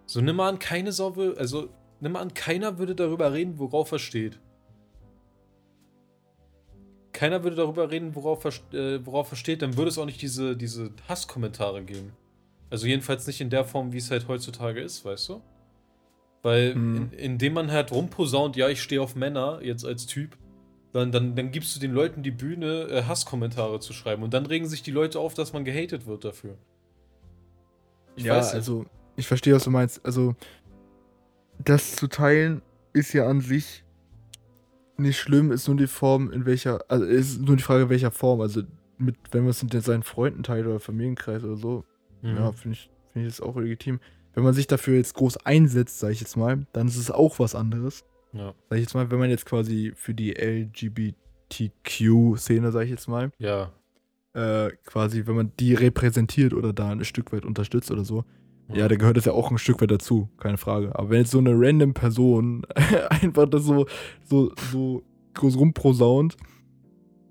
[0.07, 1.69] So, nimm mal an, keine Sau will, also,
[2.01, 4.39] nimm mal an, keiner würde darüber reden, worauf er steht.
[7.13, 10.21] Keiner würde darüber reden, worauf er, äh, worauf er steht, dann würde es auch nicht
[10.21, 12.13] diese, diese Hasskommentare geben.
[12.71, 15.43] Also jedenfalls nicht in der Form, wie es halt heutzutage ist, weißt du?
[16.45, 16.97] Weil mhm.
[16.97, 20.37] in, indem man halt rumposaunt, ja, ich stehe auf Männer, jetzt als Typ,
[20.93, 24.23] dann, dann, dann gibst du den Leuten die Bühne, äh, Hasskommentare zu schreiben.
[24.23, 26.59] Und dann regen sich die Leute auf, dass man gehatet wird dafür.
[28.15, 28.85] Ich ja, also,
[29.17, 30.05] ich verstehe, was du meinst.
[30.05, 30.37] Also,
[31.59, 32.61] das zu teilen
[32.93, 33.83] ist ja an sich
[34.99, 38.43] nicht schlimm, ist nur die Form, in welcher, also ist nur die Frage, welcher Form.
[38.43, 38.65] Also,
[38.99, 41.85] mit, wenn man es mit seinen Freunden teilt oder Familienkreis oder so,
[42.21, 42.37] mhm.
[42.37, 43.99] ja, finde ich, find ich das auch legitim
[44.35, 47.39] wenn man sich dafür jetzt groß einsetzt, sage ich jetzt mal, dann ist es auch
[47.39, 48.05] was anderes.
[48.33, 48.53] Ja.
[48.69, 53.31] Sag ich jetzt mal, wenn man jetzt quasi für die LGBTQ-Szene, sage ich jetzt mal,
[53.39, 53.73] ja.
[54.33, 58.25] Äh, quasi, wenn man die repräsentiert oder da ein Stück weit unterstützt oder so,
[58.69, 58.79] ja.
[58.79, 60.93] ja, da gehört es ja auch ein Stück weit dazu, keine Frage.
[60.97, 62.67] Aber wenn jetzt so eine random Person
[63.11, 63.87] einfach das so,
[64.25, 65.05] so, so
[65.35, 66.37] groß rumprosaunt,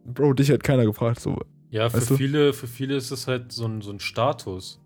[0.06, 1.40] Bro, dich hat keiner gefragt, so.
[1.70, 4.80] Ja, für viele, für viele ist es halt so ein, so ein Status.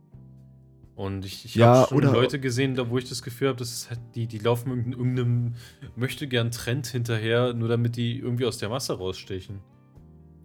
[0.97, 3.99] Und ich, ich ja, habe schon Leute gesehen, da wo ich das Gefühl habe, halt
[4.15, 5.53] die, die laufen irgendeinem
[5.95, 9.59] möchte gern Trend hinterher, nur damit die irgendwie aus der Masse rausstechen.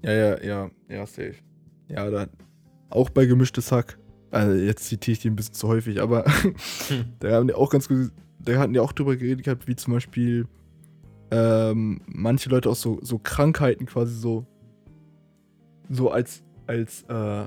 [0.02, 1.36] Ja, ja, ja, ja, safe.
[1.88, 2.26] Ja, da
[2.90, 3.98] auch bei gemischtes Hack.
[4.30, 6.54] Also jetzt zitiere ich die ein bisschen zu häufig, aber hm.
[7.20, 9.94] da haben die auch ganz gut, da hatten die auch drüber geredet gehabt, wie zum
[9.94, 10.46] Beispiel
[11.30, 14.46] ähm, manche Leute auch so, so Krankheiten quasi so,
[15.88, 17.46] so als, als, äh,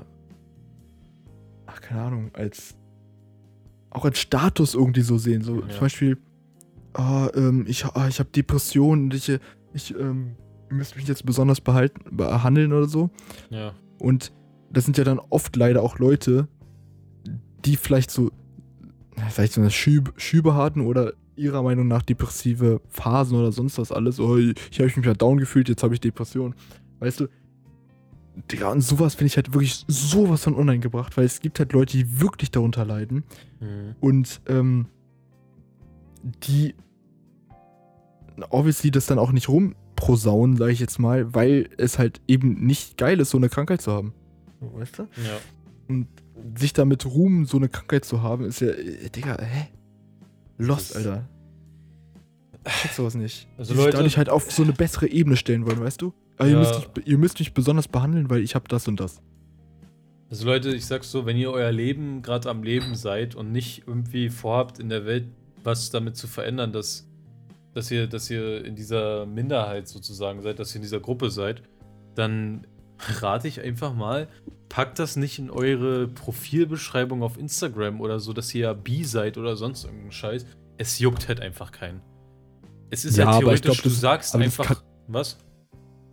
[1.66, 2.76] ach, keine Ahnung, als
[3.90, 5.42] auch als Status irgendwie so sehen.
[5.42, 5.68] So ja.
[5.68, 6.18] zum Beispiel,
[6.98, 9.38] oh, ähm, ich, oh, ich habe Depressionen und ich,
[9.72, 10.36] ich ähm,
[10.70, 13.10] müsste mich jetzt besonders behalten, behandeln oder so.
[13.50, 13.72] Ja.
[13.98, 14.32] Und
[14.70, 16.48] das sind ja dann oft leider auch Leute,
[17.64, 18.30] die vielleicht so,
[19.30, 23.92] vielleicht so eine Schübe, Schübe hatten oder ihrer Meinung nach depressive Phasen oder sonst was
[23.92, 24.18] alles.
[24.18, 26.54] Oh, ich habe mich ja down gefühlt, jetzt habe ich Depression.
[26.98, 27.28] Weißt du,
[28.52, 31.96] Digga, und sowas finde ich halt wirklich sowas von uneingebracht, weil es gibt halt Leute,
[31.96, 33.24] die wirklich darunter leiden.
[33.60, 33.94] Mhm.
[34.00, 34.86] Und ähm,
[36.46, 36.74] die
[38.50, 42.98] obviously das dann auch nicht rumprosaunen, sage ich jetzt mal, weil es halt eben nicht
[42.98, 44.12] geil ist, so eine Krankheit zu haben.
[44.60, 45.02] Weißt du?
[45.02, 45.38] Ja.
[45.88, 46.06] Und
[46.58, 49.68] sich damit ruhen, so eine Krankheit zu haben, ist ja, äh, Digga, hä?
[50.58, 51.28] Lost, Das- Alter.
[52.84, 53.48] Ich sowas nicht.
[53.56, 56.12] Also die sich Leute- dadurch halt auf so eine bessere Ebene stellen wollen, weißt du?
[56.38, 56.58] Aber ihr, Ja.
[56.60, 59.20] müsst mich, ihr müsst mich besonders behandeln, weil ich habe das und das.
[60.28, 63.84] Also Leute, ich sag's so, wenn ihr euer Leben gerade am Leben seid und nicht
[63.86, 65.26] irgendwie vorhabt, in der Welt
[65.62, 67.08] was damit zu verändern, dass,
[67.74, 71.62] dass, ihr, dass ihr in dieser Minderheit sozusagen seid, dass ihr in dieser Gruppe seid,
[72.14, 72.66] dann
[73.20, 74.28] rate ich einfach mal,
[74.68, 79.38] packt das nicht in eure Profilbeschreibung auf Instagram oder so, dass ihr ja bi seid
[79.38, 80.44] oder sonst irgendeinen Scheiß.
[80.78, 82.00] Es juckt halt einfach keinen.
[82.90, 84.76] Es ist Ja, halt theoretisch, glaub, du das- sagst aber das einfach.
[84.76, 85.36] kann- was?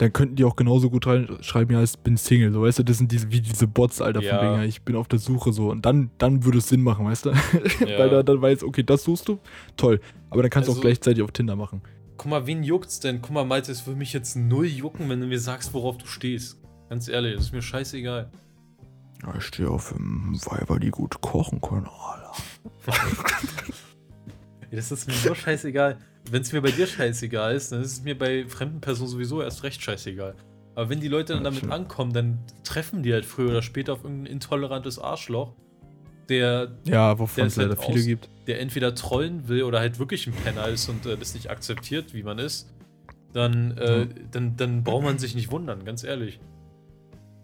[0.04, 2.84] Dann könnten die auch genauso gut reinschreiben, ja, ich bin Single, so, weißt du?
[2.84, 4.38] Das sind diese, wie diese Bots, Alter, Ja.
[4.38, 5.70] von wegen, ja, ich bin auf der Suche, so.
[5.72, 7.30] Und dann, dann würde es Sinn machen, weißt du?
[7.88, 7.99] Ja.
[7.99, 9.39] weil da dann weiß, okay, das suchst du,
[9.78, 10.01] toll.
[10.30, 11.82] Aber dann kannst du Also- auch gleichzeitig auf Tinder machen.
[12.18, 13.22] Guck mal, wen juckt's denn?
[13.22, 16.06] Guck mal, Malte, es würde mich jetzt null jucken, wenn du mir sagst, worauf du
[16.06, 16.60] stehst.
[16.89, 18.30] Ganz ehrlich, das ist mir scheißegal.
[19.24, 22.34] Ja, ich stehe auf ähm, Weiber, die gut kochen können, Alter.
[24.72, 25.97] Das ist mir so scheißegal.
[26.32, 29.41] Wenn es mir bei dir scheißegal ist, dann ist es mir bei fremden Personen sowieso
[29.41, 30.36] erst recht scheißegal.
[30.76, 34.03] Aber wenn die Leute dann damit ankommen, dann treffen die halt früher oder später auf
[34.03, 35.53] irgendein intolerantes Arschloch,
[36.30, 38.30] der, Ja, wovon es leider halt viele aus- gibt.
[38.47, 42.13] der entweder trollen will oder halt wirklich ein Penner ist und äh, das nicht akzeptiert,
[42.13, 42.69] wie man ist,
[43.34, 44.09] dann, äh, Mhm.
[44.32, 46.39] dann, dann braucht man sich nicht wundern, ganz ehrlich.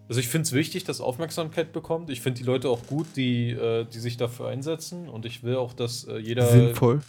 [0.07, 2.09] Also ich finde es wichtig, dass Aufmerksamkeit bekommt.
[2.09, 5.07] Ich finde die Leute auch gut, die, äh, die sich dafür einsetzen.
[5.07, 7.01] Und ich will auch, dass äh, jeder Sinnvoll.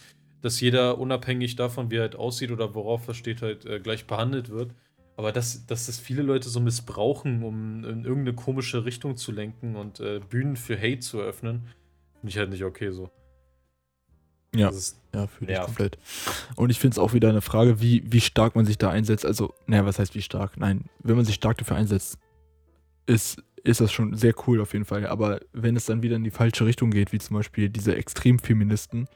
[0.43, 4.07] Dass jeder unabhängig davon, wie er halt aussieht oder worauf er steht, halt äh, gleich
[4.07, 4.75] behandelt wird.
[5.17, 9.77] Aber dass, dass das viele Leute so missbrauchen, um in irgendeine komische Richtung zu lenken
[9.77, 11.67] und äh, Bühnen für Hate zu eröffnen,
[12.15, 13.11] finde ich halt nicht okay so.
[14.55, 14.71] Ja.
[15.13, 15.99] Ja, fühle ich komplett.
[16.57, 19.27] Und ich finde es auch wieder eine Frage, wie, wie stark man sich da einsetzt.
[19.27, 20.57] Also, naja, was heißt wie stark?
[20.57, 22.19] Nein, wenn man sich stark dafür einsetzt,
[23.07, 25.07] ist, ist das schon sehr cool auf jeden Fall.
[25.07, 29.09] Aber wenn es dann wieder in die falsche Richtung geht, wie zum Beispiel diese Extremfeministen,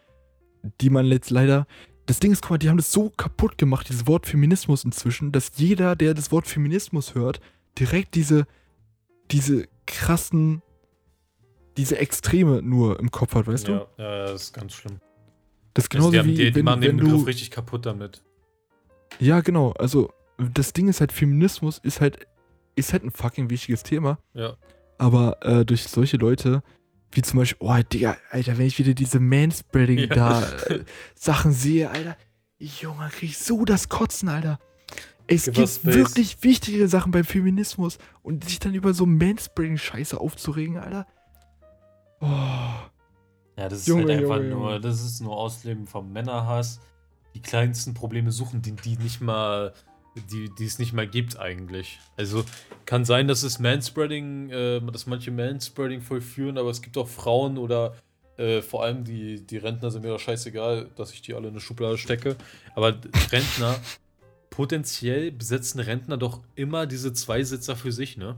[0.81, 1.67] die man jetzt leider.
[2.07, 5.33] Das Ding ist, guck mal, die haben das so kaputt gemacht, dieses Wort Feminismus inzwischen,
[5.33, 7.41] dass jeder, der das Wort Feminismus hört,
[7.79, 8.47] direkt diese,
[9.31, 10.63] diese krassen,
[11.77, 13.73] diese Extreme nur im Kopf hat, weißt du?
[13.73, 15.01] ja, ja, ja, das ist ganz schlimm.
[15.73, 17.51] Das ist Also genauso die, haben, wie die, die wenn, machen den du, Begriff richtig
[17.51, 18.23] kaputt damit.
[19.19, 19.73] Ja, genau.
[19.73, 22.27] Also, das Ding ist halt, Feminismus ist halt,
[22.77, 24.19] ist halt ein fucking wichtiges Thema.
[24.35, 24.57] Ja.
[24.99, 26.63] Aber äh, durch solche Leute,
[27.15, 30.07] wie zum Beispiel, oh, Digga, Alter, wenn ich wieder diese Manspreading Ja.
[30.07, 30.85] da äh,
[31.15, 32.17] Sachen sehe, Alter,
[32.59, 34.59] Junge, krieg ich so das Kotzen, Alter.
[35.27, 40.77] Es Give gibt wirklich wichtigere Sachen beim Feminismus und sich dann über so Manspreading-Scheiße aufzuregen,
[40.77, 41.07] Alter.
[42.21, 42.29] Oh.
[43.57, 44.81] Ja, das ist Junge, halt einfach Junge, nur, Junge.
[44.81, 46.81] das ist nur Ausleben vom Männerhass.
[47.35, 49.73] Die kleinsten Probleme suchen, die, die nicht mal,
[50.31, 51.99] die, die es nicht mal gibt eigentlich.
[52.17, 52.45] Also
[52.87, 57.59] kann sein, dass es Manspreading, äh, dass manche Manspreading vollführen, aber es gibt auch Frauen
[57.59, 57.95] oder
[58.37, 61.55] äh, vor allem die, die Rentner sind mir doch scheißegal, dass ich die alle in
[61.55, 62.37] eine Schublade stecke.
[62.75, 62.97] Aber
[63.31, 63.79] Rentner,
[64.51, 68.37] potenziell besetzen Rentner doch immer diese Zweisitzer für sich, ne?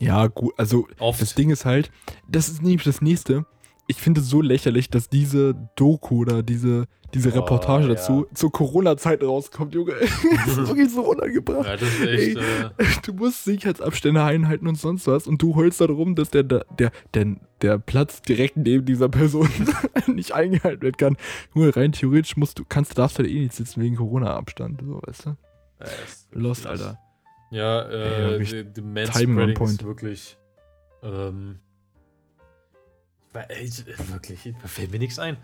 [0.00, 1.20] Ja, gut, also Oft.
[1.20, 1.90] Das Ding ist halt,
[2.28, 3.46] das ist nämlich das nächste.
[3.90, 6.84] Ich finde es so lächerlich, dass diese Doku oder diese,
[7.14, 7.94] diese Oh, Reportage ja.
[7.94, 9.94] dazu zur Corona-Zeit rauskommt, Junge.
[10.00, 11.66] das ist wirklich so unangebracht.
[11.66, 12.36] ja, das ist echt.
[12.36, 12.42] Ey.
[12.42, 16.66] Äh, Du musst Sicherheitsabstände einhalten und sonst was und du heulst darum, dass der, der,
[17.14, 19.48] der, der, Platz direkt neben dieser Person
[20.06, 21.16] nicht eingehalten werden kann.
[21.54, 25.00] Junge, rein theoretisch musst du, kannst, darfst du da eh nicht sitzen wegen Corona-Abstand, so,
[25.06, 25.30] weißt du?
[25.80, 25.86] ja,
[26.32, 26.98] Lost, Alter.
[27.50, 29.80] Ja, äh, on Manspreading point.
[29.80, 30.36] ist wirklich.
[31.02, 31.60] Ähm,
[33.32, 33.70] weil, ey,
[34.10, 35.36] wirklich, da fällt mir nichts ein.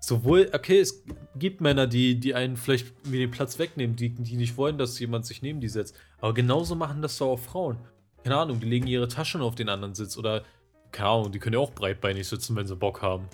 [0.00, 1.04] Sowohl, okay, es
[1.36, 4.98] gibt Männer, die, die einen vielleicht wie den Platz wegnehmen, die, die nicht wollen, dass
[4.98, 5.94] jemand sich neben die setzt.
[6.20, 7.78] Aber genauso machen das doch auch Frauen.
[8.24, 10.42] Keine Ahnung, die legen ihre Taschen auf den anderen Sitz oder,
[10.90, 13.28] keine Ahnung, die können ja auch breitbeinig sitzen, wenn sie Bock haben.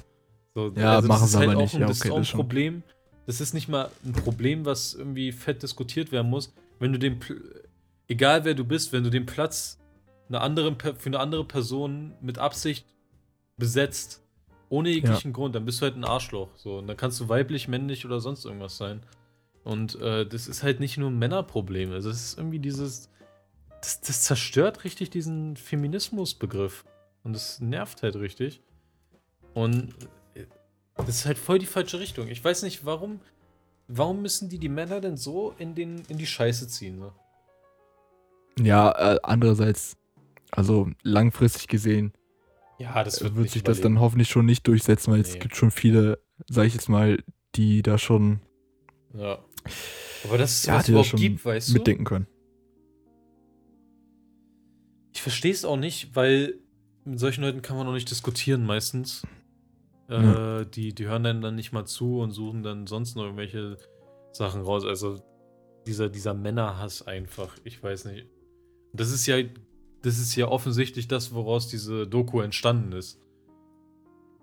[0.55, 1.75] So, Ja, machen das ist sie halt aber auch nicht.
[1.75, 2.33] Ein, Ja, das okay, ist auch ein das.
[2.33, 2.83] Problem.
[3.27, 6.53] Das ist nicht mal ein Problem, was irgendwie fett diskutiert werden muss.
[6.81, 7.41] Wenn du den, Pl-
[8.09, 9.79] egal wer du bist, wenn du den Platz
[10.29, 12.87] einer anderen, für eine andere Person mit Absicht
[13.59, 14.23] besetzt,
[14.71, 16.49] ohne jeglichen Grund, dann bist du halt ein Arschloch.
[16.57, 19.01] So, und dann kannst du weiblich, männlich oder sonst irgendwas sein.
[19.65, 21.93] Und äh, das ist halt nicht nur ein Männerproblem.
[21.93, 23.11] Also, es ist irgendwie dieses.
[23.81, 26.85] Das, das zerstört richtig diesen Feminismusbegriff.
[27.23, 28.61] Und das nervt halt richtig.
[29.55, 29.95] Und
[30.35, 30.47] äh,
[30.97, 32.29] das ist halt voll die falsche Richtung.
[32.29, 33.21] Ich weiß nicht, warum.
[33.91, 36.99] Warum müssen die die Männer denn so in, den, in die Scheiße ziehen?
[36.99, 37.11] Ne?
[38.61, 39.97] Ja, äh, andererseits,
[40.51, 42.13] also langfristig gesehen,
[42.79, 45.39] Ja, das wird, wird nicht sich das dann hoffentlich schon nicht durchsetzen, weil es Nee.
[45.41, 47.23] gibt schon viele, sag ich jetzt mal,
[47.55, 48.41] die da schon
[49.15, 49.39] Ja.
[50.25, 51.73] Aber dass es Ja, was die da überhaupt schon gibt, weißt du?
[51.75, 52.27] mitdenken können.
[55.15, 56.55] Ich verstehe es auch nicht, weil
[57.05, 59.27] mit solchen Leuten kann man auch nicht diskutieren meistens.
[60.09, 60.65] Äh, Ja.
[60.65, 63.77] die, die hören dann, dann nicht mal zu und suchen dann sonst noch irgendwelche
[64.33, 64.85] Sachen raus.
[64.85, 65.21] Also
[65.87, 68.27] dieser, dieser Männerhass einfach, ich weiß nicht.
[68.93, 69.37] Das ist ja,
[70.03, 73.21] das ist ja offensichtlich das, woraus diese Doku entstanden ist.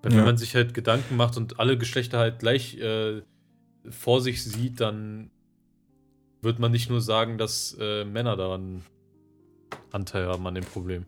[0.01, 0.25] Wenn Ja.
[0.25, 3.21] man sich halt Gedanken macht und alle Geschlechter halt gleich äh,
[3.89, 5.31] vor sich sieht, dann
[6.41, 8.83] wird man nicht nur sagen, dass äh, Männer daran
[9.91, 11.05] Anteil haben an dem Problem.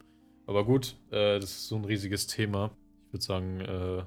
[0.48, 2.72] Aber gut, äh, das ist so ein riesiges Thema.
[3.08, 4.04] Ich würde sagen, äh,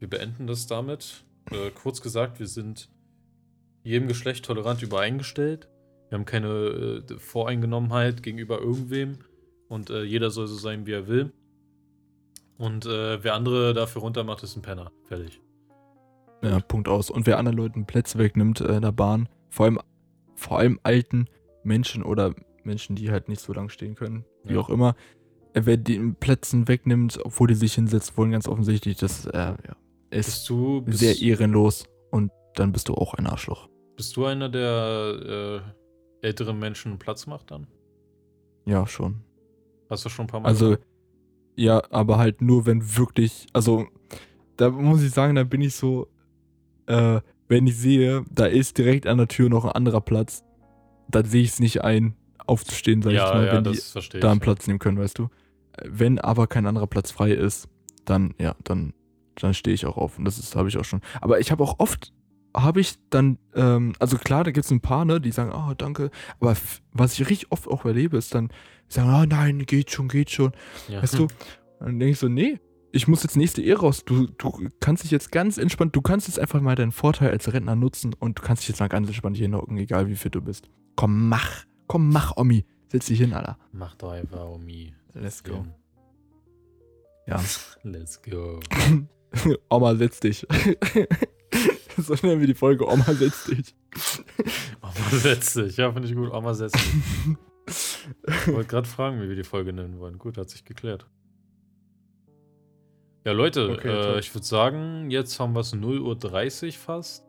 [0.00, 1.24] wir beenden das damit.
[1.50, 2.90] Äh, kurz gesagt, wir sind
[3.84, 5.68] jedem Geschlecht tolerant übereingestellt.
[6.08, 6.48] Wir haben keine
[7.08, 9.18] äh, Voreingenommenheit gegenüber irgendwem.
[9.68, 11.32] Und äh, jeder soll so sein, wie er will.
[12.56, 14.90] Und äh, wer andere dafür runtermacht, ist ein Penner.
[15.04, 15.40] Fertig.
[16.42, 17.10] Ja, Punkt aus.
[17.10, 19.78] Und wer anderen Leuten Plätze wegnimmt äh, in der Bahn, vor allem,
[20.34, 21.26] vor allem alten
[21.64, 24.60] Menschen oder Menschen, die halt nicht so lang stehen können, wie Ja.
[24.60, 24.94] auch immer,
[25.54, 29.56] äh, wer den Plätzen wegnimmt, obwohl die sich hinsetzt wollen, ganz offensichtlich, das äh, ja,
[30.10, 33.68] ist Bist du, bist, sehr ehrenlos und dann bist du auch ein Arschloch.
[33.96, 35.62] bist du einer, der
[36.22, 37.66] äh, älteren Menschen Platz macht dann?
[38.64, 39.22] Ja, schon.
[39.88, 40.86] Hast du schon ein paar Mal Also, gemacht?
[41.56, 43.86] ja, aber halt nur, wenn wirklich, also,
[44.56, 46.08] da muss ich sagen, da bin ich so,
[46.86, 50.44] äh, wenn ich sehe, da ist direkt an der Tür noch ein anderer Platz,
[51.08, 52.14] dann sehe ich es nicht ein,
[52.46, 54.42] aufzustehen, sag ich ja, mal, ja, wenn die da einen ich.
[54.42, 55.28] Platz nehmen können, weißt du.
[55.84, 57.68] Wenn aber kein anderer Platz frei ist,
[58.04, 58.94] dann, ja, dann,
[59.36, 60.18] dann stehe ich auch auf.
[60.18, 61.00] Und das habe ich auch schon.
[61.20, 62.12] Aber ich habe auch oft,
[62.56, 65.74] habe ich dann, ähm, also klar, da gibt es ein paar, ne, die sagen, oh,
[65.74, 66.10] danke.
[66.40, 66.56] Aber
[66.92, 68.48] was ich richtig oft auch erlebe, ist dann,
[68.88, 70.52] sagen, oh nein, geht schon, geht schon.
[70.88, 71.02] Ja.
[71.02, 71.24] Weißt du?
[71.24, 71.30] Und
[71.80, 72.58] dann denke ich so, nee,
[72.92, 74.04] ich muss jetzt nächste Ehe raus.
[74.04, 77.52] Du, du kannst dich jetzt ganz entspannt, du kannst jetzt einfach mal deinen Vorteil als
[77.52, 80.34] Rentner nutzen und du kannst dich jetzt mal ganz entspannt hier hocken, egal wie fit
[80.34, 80.68] du bist.
[80.96, 81.64] Komm, mach.
[81.86, 82.66] Komm, mach, Omi.
[82.88, 83.58] Setz dich hin, Alter.
[83.72, 84.94] Mach doch einfach Omi.
[85.14, 85.64] Let's go.
[87.26, 87.40] Ja.
[87.82, 88.60] Let's go.
[89.68, 90.46] Oma, setz dich.
[91.98, 93.74] so nennen wir die Folge Oma, setz dich.
[94.82, 95.76] Oma setzt sich.
[95.76, 96.32] Ja, finde ich gut.
[96.32, 97.36] Oma setzt sich.
[97.68, 100.18] Ich wollte gerade fragen, wie wir die Folge nennen wollen.
[100.18, 101.06] Gut, hat sich geklärt.
[103.24, 107.24] Ja, Leute, Okay, äh, ich würde sagen, jetzt haben wir es 0.30 Uhr fast.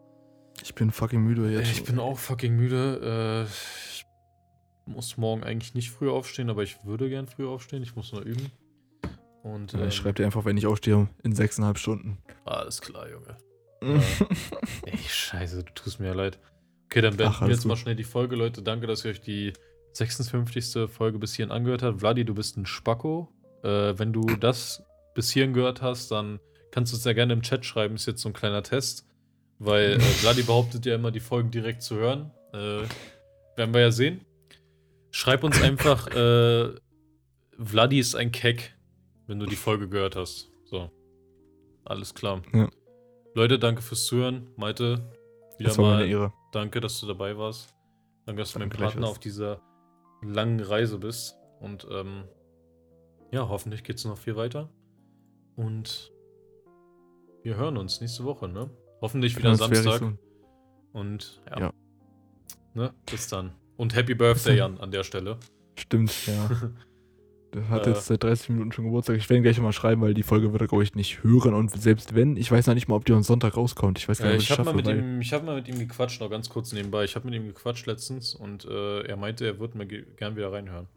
[0.63, 1.71] Ich bin fucking müde jetzt.
[1.71, 3.45] Ich bin auch fucking müde.
[3.47, 4.05] Äh, ich
[4.85, 7.83] muss morgen eigentlich nicht früh aufstehen, aber ich würde gern früh aufstehen.
[7.83, 8.51] Ich muss nur üben.
[9.43, 12.17] Und, Ja, ähm, ich schreibe dir einfach, wenn ich aufstehe, in sechseinhalb Stunden.
[12.45, 13.37] Alles klar, Junge.
[14.85, 16.39] Ey, scheiße, du tust mir ja leid.
[16.85, 17.81] Okay, dann beenden Ach, wir jetzt mal gut.
[17.81, 18.61] schnell die Folge, Leute.
[18.61, 19.53] Danke, dass ihr euch die
[19.93, 20.89] 56.
[20.89, 21.99] Folge bis hierhin angehört habt.
[21.99, 23.29] Vladi, du bist ein Spacko.
[23.63, 24.83] Äh, wenn du das
[25.15, 26.39] bis hierhin gehört hast, dann
[26.71, 27.95] kannst du es ja gerne im Chat schreiben.
[27.95, 29.05] Ist jetzt so ein kleiner Test.
[29.59, 32.31] Weil äh, Vladi behauptet ja immer, die Folgen direkt zu hören.
[32.53, 32.83] Äh,
[33.55, 34.21] werden wir ja sehen.
[35.11, 36.69] Schreib uns einfach, äh,
[37.57, 38.75] Vladi ist ein Keck,
[39.27, 40.51] wenn du die Folge gehört hast.
[40.65, 40.89] So.
[41.83, 42.41] Alles klar.
[42.53, 42.69] Ja.
[43.33, 44.49] Leute, danke fürs Zuhören.
[44.55, 45.09] Malte,
[45.57, 47.75] wieder Das war mal danke, dass du dabei warst.
[48.25, 49.61] Danke, dass du mein Partner auf dieser
[50.22, 51.36] langen Reise bist.
[51.59, 52.24] Und ähm,
[53.32, 54.70] ja, hoffentlich geht es noch viel weiter.
[55.55, 56.11] Und
[57.43, 58.70] wir hören uns nächste Woche, ne?
[59.01, 60.13] Hoffentlich wieder Samstag.
[60.93, 61.59] Und ja.
[61.59, 61.74] Ja.
[62.74, 62.93] Ne?
[63.09, 63.51] Bis dann.
[63.78, 65.38] Und Happy Birthday, Jan, an der Stelle.
[65.76, 66.49] Stimmt, ja.
[67.54, 67.91] Der hat Äh.
[67.91, 69.18] jetzt seit 30 Minuten schon Geburtstag.
[69.18, 71.54] Ich werde ihn gleich mal schreiben, weil die Folge wird er, glaube ich, nicht hören.
[71.54, 73.97] Und selbst wenn, ich weiß noch nicht mal, ob die am Sonntag rauskommt.
[73.97, 75.68] Ich weiß gar Äh, nicht, ob ich habe mal, mit ihm- ich hab mal mit
[75.68, 77.04] ihm gequatscht, noch ganz kurz nebenbei.
[77.06, 80.36] Ich habe mit ihm gequatscht letztens und äh, er meinte, er würde mir ge- gern
[80.36, 80.88] wieder reinhören.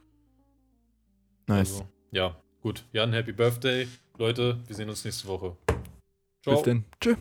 [1.47, 1.73] Nice.
[1.73, 2.85] Also, ja, gut.
[2.93, 3.89] Jan, Happy Birthday.
[4.19, 5.57] Leute, wir sehen uns nächste Woche.
[6.43, 6.57] Ciao.
[6.57, 6.85] Bis denn.
[7.01, 7.17] Tschüss.